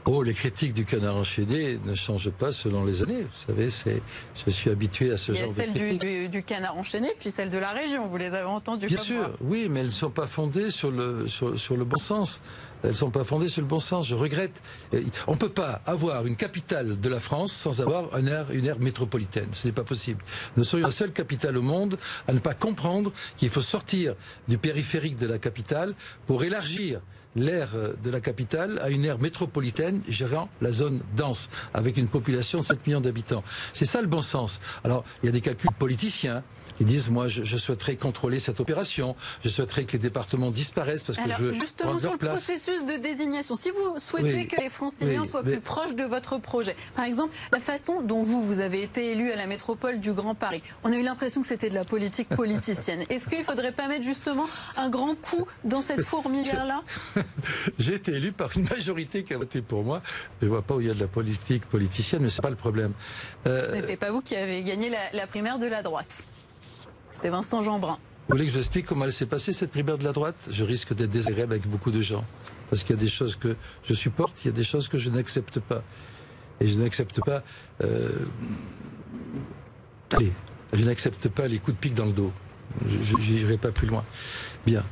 Oh, 0.04 0.22
les 0.22 0.34
critiques 0.34 0.74
du 0.74 0.84
canard 0.84 1.16
enchaîné 1.16 1.78
ne 1.84 1.94
changent 1.94 2.30
pas 2.30 2.52
selon 2.52 2.84
les 2.84 3.02
années. 3.02 3.22
Vous 3.22 3.46
savez, 3.46 3.70
c'est, 3.70 4.02
je 4.46 4.50
suis 4.50 4.70
habitué 4.70 5.12
à 5.12 5.16
ce 5.16 5.32
genre 5.32 5.48
de 5.48 5.54
critiques. 5.54 5.81
Celle 5.88 5.98
du, 5.98 6.28
du, 6.28 6.42
canard 6.42 6.76
enchaîné, 6.76 7.12
puis 7.18 7.30
celle 7.30 7.50
de 7.50 7.58
la 7.58 7.70
région. 7.70 8.06
Vous 8.06 8.16
les 8.16 8.26
avez 8.26 8.44
entendues 8.44 8.86
Bien 8.86 8.96
comme 8.96 9.06
sûr, 9.06 9.18
moi. 9.20 9.30
oui, 9.42 9.68
mais 9.70 9.80
elles 9.80 9.86
ne 9.86 9.90
sont 9.90 10.10
pas 10.10 10.26
fondées 10.26 10.70
sur 10.70 10.90
le, 10.90 11.26
sur, 11.28 11.58
sur 11.58 11.76
le 11.76 11.84
bon 11.84 11.98
sens. 11.98 12.40
Elles 12.82 12.90
ne 12.90 12.94
sont 12.94 13.10
pas 13.10 13.24
fondées 13.24 13.48
sur 13.48 13.62
le 13.62 13.68
bon 13.68 13.78
sens. 13.78 14.08
Je 14.08 14.14
regrette. 14.14 14.60
On 15.26 15.32
ne 15.32 15.38
peut 15.38 15.48
pas 15.48 15.80
avoir 15.86 16.26
une 16.26 16.36
capitale 16.36 17.00
de 17.00 17.08
la 17.08 17.20
France 17.20 17.52
sans 17.52 17.80
avoir 17.80 18.16
une 18.18 18.28
aire, 18.28 18.50
une 18.50 18.66
aire 18.66 18.80
métropolitaine. 18.80 19.48
Ce 19.52 19.66
n'est 19.66 19.72
pas 19.72 19.84
possible. 19.84 20.24
Nous 20.56 20.64
serions 20.64 20.86
la 20.86 20.92
seule 20.92 21.12
capitale 21.12 21.56
au 21.56 21.62
monde 21.62 21.96
à 22.26 22.32
ne 22.32 22.40
pas 22.40 22.54
comprendre 22.54 23.12
qu'il 23.36 23.50
faut 23.50 23.62
sortir 23.62 24.14
du 24.48 24.58
périphérique 24.58 25.16
de 25.16 25.26
la 25.26 25.38
capitale 25.38 25.94
pour 26.26 26.42
élargir 26.42 27.00
l'aire 27.36 27.70
de 28.02 28.10
la 28.10 28.20
capitale 28.20 28.78
à 28.82 28.90
une 28.90 29.04
aire 29.04 29.18
métropolitaine 29.18 30.02
gérant 30.08 30.48
la 30.60 30.72
zone 30.72 31.00
dense, 31.16 31.48
avec 31.74 31.96
une 31.96 32.08
population 32.08 32.60
de 32.60 32.64
7 32.64 32.86
millions 32.86 33.00
d'habitants. 33.00 33.44
C'est 33.74 33.84
ça 33.84 34.00
le 34.00 34.08
bon 34.08 34.22
sens. 34.22 34.60
Alors, 34.84 35.04
il 35.22 35.26
y 35.26 35.28
a 35.28 35.32
des 35.32 35.40
calculs 35.40 35.70
politiciens. 35.78 36.42
Ils 36.82 36.86
disent, 36.86 37.10
moi, 37.10 37.28
je, 37.28 37.44
je, 37.44 37.56
souhaiterais 37.56 37.94
contrôler 37.94 38.40
cette 38.40 38.58
opération. 38.58 39.14
Je 39.44 39.48
souhaiterais 39.50 39.84
que 39.84 39.92
les 39.92 40.00
départements 40.00 40.50
disparaissent 40.50 41.04
parce 41.04 41.16
Alors, 41.16 41.36
que 41.38 41.42
je 41.44 41.46
veux 41.46 41.52
justement 41.52 41.96
sur 41.96 42.10
le 42.10 42.18
place. 42.18 42.32
processus 42.44 42.84
de 42.84 42.94
désignation, 43.00 43.54
si 43.54 43.70
vous 43.70 43.98
souhaitez 43.98 44.34
Oui. 44.34 44.48
que 44.48 44.60
les 44.60 44.68
Franciliens 44.68 45.20
Oui, 45.22 45.28
soient 45.28 45.44
mais- 45.44 45.52
plus 45.52 45.60
proches 45.60 45.94
de 45.94 46.02
votre 46.02 46.38
projet, 46.38 46.74
par 46.96 47.04
exemple, 47.04 47.32
la 47.52 47.60
façon 47.60 48.00
dont 48.02 48.24
vous, 48.24 48.42
vous 48.42 48.58
avez 48.58 48.82
été 48.82 49.12
élu 49.12 49.30
à 49.30 49.36
la 49.36 49.46
métropole 49.46 50.00
du 50.00 50.12
Grand 50.12 50.34
Paris, 50.34 50.60
on 50.82 50.92
a 50.92 50.96
eu 50.96 51.02
l'impression 51.02 51.40
que 51.40 51.46
c'était 51.46 51.68
de 51.68 51.74
la 51.76 51.84
politique 51.84 52.28
politicienne. 52.36 53.04
Est-ce 53.10 53.28
qu'il 53.28 53.38
ne 53.38 53.44
faudrait 53.44 53.70
pas 53.70 53.86
mettre 53.86 54.02
justement 54.04 54.46
un 54.76 54.90
grand 54.90 55.14
coup 55.14 55.46
dans 55.62 55.82
cette 55.82 56.02
fourmilière-là? 56.02 56.82
J'ai 57.78 57.94
été 57.94 58.10
élu 58.12 58.32
par 58.32 58.56
une 58.56 58.64
majorité 58.68 59.22
qui 59.22 59.34
a 59.34 59.38
voté 59.38 59.62
pour 59.62 59.84
moi. 59.84 60.02
Je 60.42 60.48
vois 60.48 60.62
pas 60.62 60.74
où 60.74 60.80
il 60.80 60.88
y 60.88 60.90
a 60.90 60.94
de 60.94 61.00
la 61.00 61.06
politique 61.06 61.64
politicienne, 61.66 62.22
mais 62.22 62.28
c'est 62.28 62.42
pas 62.42 62.50
le 62.50 62.56
problème. 62.56 62.92
Euh, 63.46 63.68
Ce 63.68 63.72
n'était 63.72 63.96
pas 63.96 64.10
vous 64.10 64.20
qui 64.20 64.34
avez 64.34 64.62
gagné 64.64 64.90
la, 64.90 65.12
la 65.12 65.28
primaire 65.28 65.60
de 65.60 65.66
la 65.66 65.82
droite. 65.82 66.24
C'était 67.12 67.30
Vincent 67.30 67.62
Jeanbrun. 67.62 67.98
Vous 68.28 68.34
voulez 68.36 68.44
que 68.44 68.50
je 68.50 68.54
vous 68.54 68.60
explique 68.60 68.86
comment 68.86 69.04
elle 69.04 69.12
s'est 69.12 69.26
passée, 69.26 69.52
cette 69.52 69.70
primaire 69.70 69.98
de 69.98 70.04
la 70.04 70.12
droite? 70.12 70.36
Je 70.50 70.64
risque 70.64 70.94
d'être 70.94 71.10
désagréable 71.10 71.54
avec 71.54 71.66
beaucoup 71.66 71.90
de 71.90 72.00
gens. 72.00 72.24
Parce 72.70 72.82
qu'il 72.82 72.94
y 72.96 72.98
a 72.98 73.02
des 73.02 73.08
choses 73.08 73.36
que 73.36 73.56
je 73.84 73.94
supporte, 73.94 74.32
il 74.44 74.46
y 74.46 74.50
a 74.50 74.52
des 74.52 74.64
choses 74.64 74.88
que 74.88 74.96
je 74.96 75.10
n'accepte 75.10 75.60
pas. 75.60 75.82
Et 76.60 76.68
je 76.68 76.78
n'accepte 76.80 77.20
pas... 77.24 77.42
euh, 77.82 78.10
Allez, 80.12 80.32
je 80.72 80.84
n'accepte 80.84 81.28
pas 81.28 81.48
les 81.48 81.58
coups 81.58 81.76
de 81.76 81.80
pique 81.80 81.94
dans 81.94 82.06
le 82.06 82.12
dos. 82.12 82.32
Je 82.88 83.16
n'irai 83.16 83.58
pas 83.58 83.72
plus 83.72 83.86
loin. 83.86 84.04
Bien. 84.64 84.84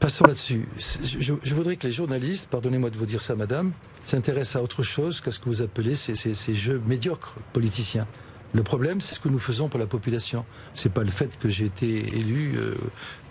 Passons 0.00 0.24
là-dessus. 0.24 0.68
Je, 1.02 1.54
voudrais 1.54 1.76
que 1.76 1.86
les 1.86 1.92
journalistes, 1.92 2.48
pardonnez-moi 2.50 2.90
de 2.90 2.96
vous 2.96 3.06
dire 3.06 3.20
ça, 3.22 3.34
madame, 3.34 3.72
s'intéressent 4.04 4.56
à 4.56 4.62
autre 4.62 4.82
chose 4.82 5.20
qu'à 5.20 5.30
ce 5.30 5.38
que 5.38 5.46
vous 5.46 5.62
appelez 5.62 5.96
ces 5.96 6.54
jeux 6.54 6.82
médiocres 6.84 7.36
politiciens. 7.52 8.06
Le 8.54 8.62
problème, 8.62 9.00
c'est 9.00 9.16
ce 9.16 9.20
que 9.20 9.28
nous 9.28 9.40
faisons 9.40 9.68
pour 9.68 9.80
la 9.80 9.86
population. 9.86 10.44
C'est 10.76 10.92
pas 10.92 11.02
le 11.02 11.10
fait 11.10 11.36
que 11.40 11.48
j'ai 11.48 11.64
été 11.64 12.16
élu 12.16 12.54
euh, 12.56 12.74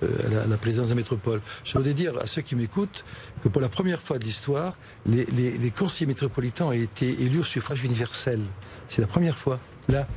euh, 0.04 0.44
à, 0.44 0.48
la, 0.48 0.56
à 0.56 0.58
présidence 0.58 0.88
de 0.88 0.92
la 0.92 0.98
métropole. 0.98 1.40
Je 1.64 1.78
voudrais 1.78 1.94
dire 1.94 2.18
à 2.18 2.28
ceux 2.28 2.42
qui 2.42 2.56
m'écoutent 2.56 3.06
que 3.42 3.48
pour 3.48 3.62
la 3.62 3.70
première 3.70 4.02
fois 4.02 4.20
de 4.20 4.26
l'histoire, 4.26 4.76
les 5.06 5.72
conseillers 5.78 6.08
métropolitains 6.08 6.66
ont 6.66 6.72
été 6.74 7.08
élus 7.22 7.40
au 7.40 7.44
suffrage 7.44 7.84
universel. 7.86 8.42
C'est 8.90 9.02
la 9.02 9.08
première 9.08 9.38
fois. 9.38 9.60
Là, 9.88 10.08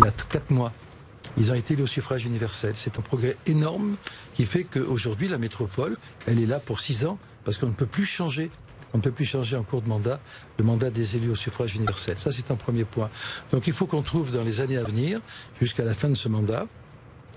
il 0.00 0.04
y 0.04 0.08
a 0.08 0.12
quatre 0.28 0.50
mois. 0.50 0.72
Ils 1.36 1.52
ont 1.52 1.54
été 1.54 1.74
élus 1.74 1.84
au 1.84 1.86
suffrage 1.86 2.24
universel. 2.24 2.74
C'est 2.76 2.98
un 2.98 3.02
progrès 3.02 3.36
énorme 3.46 3.96
qui 4.34 4.44
fait 4.44 4.64
qu'aujourd'hui, 4.64 5.28
la 5.28 5.38
métropole, 5.38 5.96
elle 6.26 6.40
est 6.40 6.46
là 6.46 6.58
pour 6.58 6.80
six 6.80 7.04
ans 7.06 7.18
parce 7.44 7.58
qu'on 7.58 7.68
ne 7.68 7.72
peut 7.72 7.86
plus 7.86 8.06
changer. 8.06 8.50
On 8.94 8.98
ne 8.98 9.02
peut 9.02 9.10
plus 9.10 9.24
changer 9.24 9.56
en 9.56 9.62
cours 9.62 9.82
de 9.82 9.88
mandat 9.88 10.20
le 10.58 10.64
mandat 10.64 10.90
des 10.90 11.16
élus 11.16 11.30
au 11.30 11.36
suffrage 11.36 11.74
universel. 11.74 12.18
Ça, 12.18 12.32
c'est 12.32 12.50
un 12.50 12.56
premier 12.56 12.84
point. 12.84 13.10
Donc, 13.52 13.66
il 13.66 13.72
faut 13.72 13.86
qu'on 13.86 14.02
trouve 14.02 14.30
dans 14.30 14.42
les 14.42 14.60
années 14.60 14.78
à 14.78 14.84
venir, 14.84 15.20
jusqu'à 15.60 15.84
la 15.84 15.94
fin 15.94 16.08
de 16.08 16.14
ce 16.14 16.28
mandat, 16.28 16.66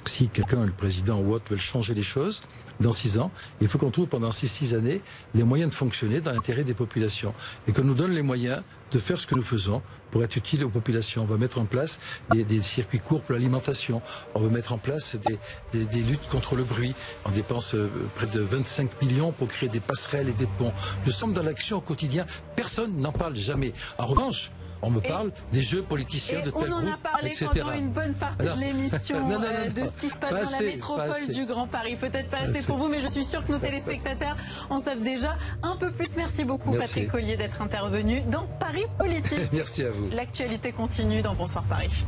si 0.07 0.29
quelqu'un, 0.29 0.65
le 0.65 0.71
président 0.71 1.19
ou 1.19 1.33
autre, 1.33 1.45
veut 1.51 1.57
changer 1.57 1.93
les 1.93 2.03
choses, 2.03 2.41
dans 2.79 2.91
six 2.91 3.19
ans, 3.19 3.31
il 3.61 3.67
faut 3.67 3.77
qu'on 3.77 3.91
trouve 3.91 4.07
pendant 4.07 4.31
ces 4.31 4.47
six 4.47 4.73
années 4.73 5.01
les 5.35 5.43
moyens 5.43 5.69
de 5.69 5.75
fonctionner 5.75 6.19
dans 6.19 6.31
l'intérêt 6.31 6.63
des 6.63 6.73
populations 6.73 7.33
et 7.67 7.73
qu'on 7.73 7.83
nous 7.83 7.93
donne 7.93 8.11
les 8.11 8.23
moyens 8.23 8.63
de 8.91 8.99
faire 8.99 9.19
ce 9.19 9.27
que 9.27 9.35
nous 9.35 9.43
faisons 9.43 9.81
pour 10.11 10.23
être 10.23 10.35
utile 10.35 10.63
aux 10.63 10.69
populations. 10.69 11.23
On 11.23 11.25
va 11.25 11.37
mettre 11.37 11.59
en 11.59 11.65
place 11.65 11.99
des, 12.31 12.61
circuits 12.61 12.99
courts 12.99 13.21
pour 13.21 13.33
l'alimentation. 13.33 14.01
On 14.35 14.41
va 14.41 14.49
mettre 14.49 14.73
en 14.73 14.77
place 14.77 15.15
des, 15.15 15.39
des- 15.73 15.85
des 15.85 16.01
luttes 16.01 16.27
contre 16.29 16.55
le 16.55 16.63
bruit. 16.63 16.93
On 17.25 17.31
dépense 17.31 17.73
euh, 17.75 17.89
près 18.15 18.27
de 18.27 18.41
25 18.41 19.01
millions 19.01 19.31
pour 19.31 19.47
créer 19.47 19.69
des 19.69 19.79
passerelles 19.79 20.29
et 20.29 20.33
des 20.33 20.47
ponts. 20.57 20.73
Nous 21.05 21.11
sommes 21.11 21.33
dans 21.33 21.43
l'action 21.43 21.77
au 21.77 21.81
quotidien. 21.81 22.25
Personne 22.55 22.97
n'en 22.97 23.11
parle 23.11 23.35
jamais. 23.35 23.73
En 23.97 24.05
revanche, 24.05 24.51
on 24.81 24.89
me 24.89 24.99
parle 25.01 25.31
des 25.51 25.61
jeux 25.61 25.81
politiciens 25.83 26.41
de 26.45 26.51
on 26.53 26.61
tel 26.61 26.73
en 26.73 26.81
groupe, 26.81 26.93
a 26.93 26.97
parlé 26.97 27.27
etc. 27.29 27.47
pendant 27.53 27.71
une 27.73 27.89
bonne 27.91 28.13
partie 28.13 28.41
Alors- 28.41 28.55
de 28.57 28.61
l'émission 28.61 29.17
euh, 29.31 29.69
de 29.69 29.85
ce 29.85 29.97
qui 29.97 30.07
se 30.07 30.15
passe 30.15 30.31
Pas 30.31 30.43
dans 30.43 30.49
la 30.51 30.55
assez, 30.57 30.65
métropole 30.65 31.27
du 31.29 31.45
Grand 31.45 31.67
Paris. 31.67 31.95
Peut-être 31.95 32.29
pas 32.29 32.37
Pas 32.37 32.43
assez 32.43 32.57
assez. 32.59 32.67
pour 32.67 32.77
vous, 32.77 32.87
mais 32.87 33.01
je 33.01 33.07
suis 33.07 33.25
sûre 33.25 33.45
que 33.45 33.51
nos 33.51 33.59
téléspectateurs 33.59 34.35
en 34.69 34.79
savent 34.79 35.01
déjà 35.01 35.35
un 35.63 35.75
peu 35.75 35.91
plus. 35.91 36.15
Merci 36.15 36.43
beaucoup, 36.43 36.71
Merci. 36.71 36.87
Patrick 36.87 37.11
Collier, 37.11 37.37
d'être 37.37 37.61
intervenu 37.61 38.21
dans 38.21 38.45
Paris 38.59 38.85
Politique. 38.97 39.39
Merci 39.51 39.83
à 39.83 39.91
vous. 39.91 40.09
L'actualité 40.09 40.71
continue 40.71 41.21
dans 41.21 41.33
Bonsoir 41.35 41.63
Paris. 41.63 42.05